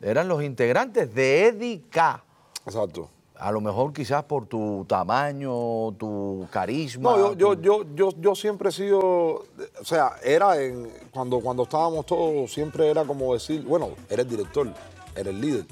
Eran 0.01 0.27
los 0.27 0.43
integrantes 0.43 1.15
de 1.15 1.47
Edica. 1.49 2.25
exacto. 2.67 3.09
A 3.43 3.51
lo 3.51 3.61
mejor 3.61 3.93
quizás 3.93 4.23
por 4.23 4.47
tu 4.47 4.85
tamaño, 4.89 5.93
tu 5.99 6.47
carisma. 6.51 7.11
No, 7.11 7.35
yo, 7.35 7.55
yo, 7.55 7.61
yo, 7.61 7.95
yo, 7.95 8.11
yo 8.21 8.35
siempre 8.37 8.69
he 8.69 8.73
sido, 8.73 9.01
o 9.01 9.85
sea, 9.85 10.13
era 10.23 10.63
en, 10.63 10.89
cuando, 11.11 11.41
cuando 11.41 11.65
estábamos 11.65 12.07
todos, 12.07 12.53
siempre 12.53 12.89
era 12.89 13.05
como 13.05 13.35
decir, 13.35 13.65
bueno, 13.65 13.91
eres 14.09 14.29
director, 14.29 14.69
eres 15.17 15.35
líder. 15.35 15.67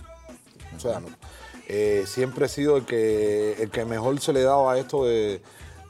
O 0.76 0.80
sea, 0.80 0.98
no, 0.98 1.06
eh, 1.68 2.02
siempre 2.06 2.46
he 2.46 2.48
sido 2.48 2.76
el 2.76 2.84
que, 2.84 3.52
el 3.62 3.70
que 3.70 3.84
mejor 3.84 4.18
se 4.18 4.32
le 4.32 4.42
daba 4.42 4.72
a 4.72 4.78
esto 4.78 5.04
de, 5.04 5.40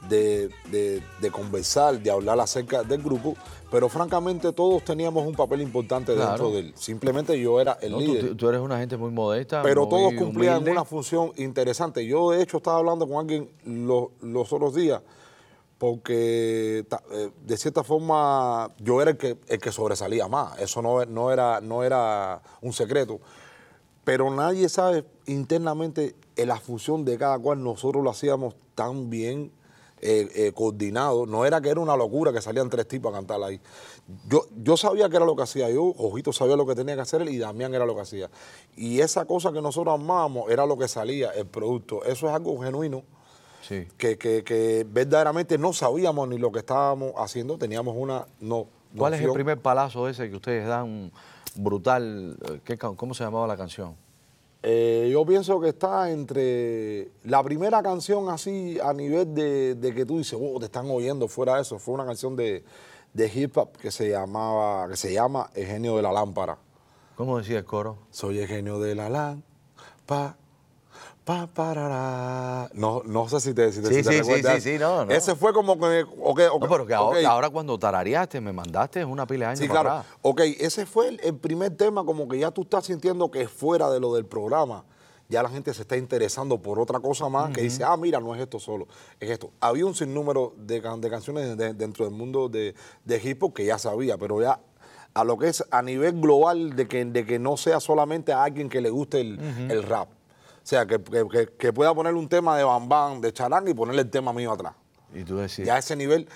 de, 0.09 0.49
de- 0.71 1.01
de 1.21 1.31
conversar, 1.31 1.99
de 2.01 2.09
hablar 2.11 2.39
acerca 2.39 2.83
del 2.83 3.01
grupo, 3.01 3.35
pero 3.69 3.87
francamente 3.87 4.51
todos 4.51 4.83
teníamos 4.83 5.25
un 5.25 5.33
papel 5.35 5.61
importante 5.61 6.13
Claro. 6.13 6.29
dentro 6.29 6.51
de 6.51 6.59
él. 6.59 6.73
Simplemente 6.75 7.39
yo 7.39 7.61
era 7.61 7.73
el 7.81 7.91
No, 7.91 7.99
líder. 7.99 8.35
tú 8.35 8.49
eres 8.49 8.59
una 8.61 8.77
gente 8.79 8.97
muy 8.97 9.11
modesta. 9.11 9.61
Pero 9.61 9.81
muy 9.85 9.89
todos 9.89 10.13
cumplían 10.15 10.55
humilde. 10.55 10.71
una 10.71 10.83
función 10.85 11.31
interesante. 11.37 12.05
Yo, 12.05 12.31
de 12.31 12.41
hecho, 12.41 12.57
estaba 12.57 12.77
hablando 12.77 13.07
con 13.07 13.17
alguien 13.17 13.49
lo- 13.63 14.11
los 14.21 14.51
otros 14.51 14.73
días, 14.75 15.01
porque 15.77 16.85
eh, 17.11 17.29
de 17.45 17.57
cierta 17.57 17.83
forma 17.83 18.69
yo 18.79 19.01
era 19.01 19.11
el 19.11 19.17
que, 19.17 19.37
el 19.47 19.59
que 19.59 19.71
sobresalía 19.71 20.27
más. 20.27 20.59
Eso 20.59 20.81
no, 20.81 21.03
no, 21.05 21.31
era, 21.31 21.61
no 21.61 21.83
era 21.83 22.41
un 22.61 22.73
secreto. 22.73 23.19
Pero 24.03 24.29
nadie 24.33 24.67
sabe 24.69 25.05
internamente 25.27 26.15
en 26.35 26.47
la 26.47 26.57
función 26.59 27.05
de 27.05 27.17
cada 27.17 27.37
cual. 27.39 27.63
Nosotros 27.63 28.03
lo 28.03 28.09
hacíamos 28.09 28.55
tan 28.75 29.09
bien 29.09 29.51
eh, 30.01 30.27
eh, 30.35 30.51
coordinado. 30.53 31.25
No 31.25 31.45
era 31.45 31.61
que 31.61 31.69
era 31.69 31.79
una 31.79 31.95
locura 31.95 32.33
que 32.33 32.41
salían 32.41 32.69
tres 32.69 32.87
tipos 32.87 33.11
a 33.13 33.15
cantar 33.17 33.41
ahí. 33.43 33.59
Yo, 34.27 34.45
yo 34.63 34.75
sabía 34.77 35.09
que 35.09 35.15
era 35.17 35.25
lo 35.25 35.35
que 35.35 35.43
hacía 35.43 35.69
yo, 35.69 35.83
Ojito 35.97 36.33
sabía 36.33 36.55
lo 36.55 36.65
que 36.65 36.75
tenía 36.75 36.95
que 36.95 37.01
hacer 37.01 37.21
él 37.21 37.29
y 37.29 37.37
Damián 37.37 37.73
era 37.73 37.85
lo 37.85 37.95
que 37.95 38.01
hacía. 38.01 38.29
Y 38.75 38.99
esa 38.99 39.25
cosa 39.25 39.51
que 39.53 39.61
nosotros 39.61 39.93
amábamos 39.95 40.49
era 40.51 40.65
lo 40.65 40.77
que 40.77 40.87
salía, 40.87 41.29
el 41.31 41.45
producto. 41.45 42.03
Eso 42.03 42.27
es 42.27 42.33
algo 42.33 42.59
genuino 42.61 43.03
Sí. 43.61 43.87
que, 43.97 44.17
que- 44.17 44.43
que 44.43 44.85
verdaderamente 44.89 45.57
no 45.59 45.71
sabíamos 45.71 46.27
ni 46.27 46.39
lo 46.39 46.51
que 46.51 46.59
estábamos 46.59 47.13
haciendo, 47.17 47.57
teníamos 47.59 47.95
una 47.95 48.25
no. 48.39 48.65
¿Cuál 48.97 49.13
es 49.13 49.21
el 49.21 49.31
primer 49.31 49.59
palazo 49.59 50.09
ese 50.09 50.29
que 50.29 50.35
ustedes 50.35 50.67
dan 50.67 51.11
brutal? 51.55 52.37
¿Qué 52.65 52.77
¿Cómo 52.77 53.13
se 53.13 53.23
llamaba 53.23 53.45
la 53.47 53.55
canción? 53.55 53.95
Eh, 54.63 55.09
yo 55.11 55.25
pienso 55.25 55.59
que 55.59 55.69
está 55.69 56.11
entre 56.11 57.09
la 57.23 57.41
primera 57.43 57.81
canción 57.81 58.29
así 58.29 58.77
a 58.79 58.93
nivel 58.93 59.33
de, 59.33 59.75
de 59.75 59.93
que 59.93 60.05
tú 60.05 60.19
dices, 60.19 60.37
oh, 60.39 60.59
te 60.59 60.65
están 60.65 60.89
oyendo 60.89 61.27
fuera 61.27 61.55
de 61.55 61.61
eso. 61.63 61.79
Fue 61.79 61.95
una 61.95 62.05
canción 62.05 62.35
de, 62.35 62.63
de 63.13 63.31
hip 63.33 63.57
hop 63.57 63.77
que 63.77 63.89
se 63.89 64.09
llamaba, 64.09 64.87
que 64.87 64.97
se 64.97 65.11
llama 65.13 65.49
El 65.55 65.65
genio 65.65 65.95
de 65.95 66.03
la 66.03 66.11
lámpara. 66.11 66.57
¿Cómo 67.15 67.39
decía 67.39 67.57
el 67.57 67.65
coro? 67.65 67.97
Soy 68.11 68.39
el 68.39 68.47
genio 68.47 68.79
de 68.79 68.95
la 68.95 69.09
lámpara. 69.09 70.37
Pa, 71.23 71.47
parará. 71.47 72.69
No, 72.73 73.03
no 73.05 73.29
sé 73.29 73.39
si 73.39 73.53
te, 73.53 73.71
si 73.71 73.81
te, 73.81 73.89
Sí, 73.89 73.95
si 73.95 74.03
te 74.03 74.11
sí, 74.11 74.19
recuerdas. 74.19 74.63
sí, 74.63 74.71
sí, 74.73 74.79
no, 74.79 75.05
no. 75.05 75.11
Ese 75.11 75.35
fue 75.35 75.53
como 75.53 75.79
que. 75.79 76.01
ok, 76.03 76.39
ok, 76.51 76.63
No, 76.63 76.69
pero 76.69 76.85
que 76.87 76.93
ahora, 77.25 77.49
cuando 77.49 77.77
tarareaste, 77.77 78.41
me 78.41 78.51
mandaste 78.51 79.05
una 79.05 79.27
pila 79.27 79.45
de 79.45 79.49
años 79.51 79.59
Sí, 79.59 79.67
para 79.67 79.81
claro. 79.81 79.97
atrás. 79.99 80.13
Ok, 80.23 80.41
ese 80.59 80.85
fue 80.87 81.09
el, 81.09 81.19
el 81.23 81.35
primer 81.35 81.75
tema, 81.77 82.03
como 82.03 82.27
que 82.27 82.39
ya 82.39 82.49
tú 82.49 82.63
estás 82.63 82.85
sintiendo 82.85 83.29
que 83.29 83.47
fuera 83.47 83.89
de 83.91 83.99
lo 83.99 84.15
del 84.15 84.25
programa, 84.25 84.83
ya 85.29 85.43
la 85.43 85.49
gente 85.49 85.73
se 85.75 85.83
está 85.83 85.95
interesando 85.95 86.59
por 86.59 86.79
otra 86.79 86.99
cosa 86.99 87.29
más, 87.29 87.51
que 87.51 87.61
dice, 87.61 87.83
ah, 87.83 87.95
mira, 87.97 88.19
no 88.19 88.33
es 88.33 88.41
esto 88.41 88.59
solo, 88.59 88.87
es 89.19 89.29
esto. 89.29 89.51
Había 89.59 89.85
un 89.85 89.93
sinnúmero 89.93 90.53
de, 90.57 90.81
can- 90.81 90.99
de 91.01 91.09
canciones 91.11 91.55
de- 91.55 91.73
dentro 91.75 92.03
del 92.05 92.15
mundo 92.15 92.49
de, 92.49 92.73
de 93.05 93.21
hip 93.23 93.43
hop 93.43 93.53
que 93.53 93.63
ya 93.63 93.77
sabía, 93.77 94.17
pero 94.17 94.41
ya 94.41 94.59
a 95.13 95.23
lo 95.23 95.37
que 95.37 95.49
es 95.49 95.63
a 95.69 95.81
nivel 95.83 96.19
global, 96.19 96.75
de 96.75 96.87
que, 96.87 97.05
de 97.05 97.25
que 97.27 97.37
no 97.37 97.57
sea 97.57 97.79
solamente 97.79 98.33
a 98.33 98.43
alguien 98.43 98.69
que 98.69 98.81
le 98.81 98.89
guste 98.89 99.21
el, 99.21 99.39
el 99.69 99.83
rap. 99.83 100.09
O 100.71 100.73
sea, 100.73 100.85
que, 100.85 100.97
que- 101.57 101.73
pueda 101.73 101.93
poner 101.93 102.13
un 102.13 102.29
tema 102.29 102.55
de 102.57 102.63
Bam 102.63 102.87
Bam, 102.87 103.19
de 103.19 103.33
charanga 103.33 103.69
y 103.69 103.73
ponerle 103.73 104.03
el 104.03 104.09
tema 104.09 104.31
mío 104.31 104.53
atrás. 104.53 104.73
Y 105.13 105.25
tú 105.25 105.35
decías, 105.35 105.67
Ya 105.67 105.75
a 105.75 105.79
ese 105.79 105.97
nivel, 105.97 106.29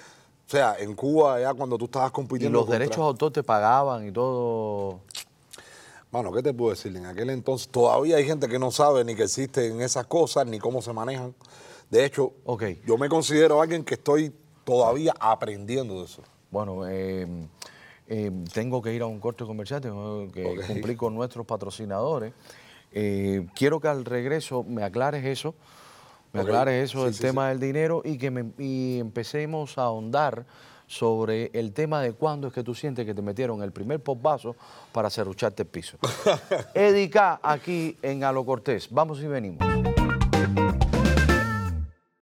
O 0.45 0.49
sea, 0.49 0.75
en 0.77 0.93
Cuba 0.93 1.39
ya 1.39 1.53
cuando 1.53 1.77
tú 1.77 1.85
estabas 1.85 2.09
Y 2.09 2.11
compitiendo... 2.11 2.57
los 2.59 2.65
contra- 2.65 2.79
derechos 2.79 2.97
de 2.97 3.03
autor 3.07 3.31
te 3.31 3.43
pagaban 3.43 4.05
y 4.05 4.11
todo. 4.11 4.99
Mano, 6.11 6.33
¿qué 6.33 6.43
te 6.43 6.53
puedo 6.53 6.71
decir? 6.71 6.93
En 6.97 7.05
aquel 7.05 7.29
entonces 7.29 7.69
todavía 7.69 8.17
hay 8.17 8.25
gente 8.25 8.49
que 8.49 8.59
no 8.59 8.71
sabe 8.71 9.05
ni 9.05 9.15
que 9.15 9.23
existen 9.23 9.79
esas 9.79 10.05
cosas, 10.05 10.45
ni 10.47 10.59
cómo 10.59 10.81
se 10.81 10.91
manejan. 10.91 11.33
De 11.89 12.03
hecho, 12.03 12.33
Ok. 12.43 12.63
yo 12.85 12.97
me 12.97 13.07
considero 13.07 13.61
alguien 13.61 13.85
que 13.85 13.93
estoy 13.93 14.35
todavía 14.65 15.13
aprendiendo 15.17 15.99
de 15.99 16.05
eso. 16.07 16.23
Bueno, 16.51 16.85
eh, 16.89 17.25
eh, 18.09 18.31
tengo 18.53 18.81
que 18.81 18.93
ir 18.93 19.01
a 19.01 19.05
un 19.05 19.21
corte 19.21 19.45
comercial, 19.45 19.79
tengo 19.79 20.29
que 20.29 20.59
cumplir 20.67 20.97
con 20.97 21.15
nuestros 21.15 21.45
patrocinadores. 21.45 22.33
Eh, 22.95 23.45
quiero 23.53 23.81
que 23.81 23.89
al 23.89 24.05
regreso 24.05 24.63
me 24.63 24.81
aclares 24.81 25.25
eso, 25.25 25.53
me 26.31 26.39
aclares 26.39 26.89
eso 26.89 26.99
Sí, 26.99 27.05
del 27.05 27.13
sí, 27.13 27.21
tema 27.21 27.49
del 27.49 27.59
dinero 27.59 28.01
y 28.05 28.17
que 28.17 28.31
me, 28.31 28.45
y 28.57 28.99
empecemos 28.99 29.77
a 29.77 29.83
ahondar 29.83 30.45
sobre 30.87 31.51
el 31.53 31.73
tema 31.73 32.01
de 32.01 32.13
cuándo 32.13 32.47
es 32.47 32.53
que 32.53 32.63
tú 32.63 32.73
sientes 32.73 33.05
que 33.05 33.13
te 33.13 33.21
metieron 33.21 33.61
el 33.61 33.71
primer 33.71 34.01
vaso 34.21 34.55
para 34.93 35.09
cerrucharte 35.09 35.63
el 35.63 35.69
piso. 35.69 35.97
Edica 36.73 37.39
aquí 37.43 37.97
en 38.01 38.23
Alo 38.23 38.45
Cortés. 38.45 38.87
Vamos 38.89 39.19
y 39.21 39.27
venimos. 39.27 39.65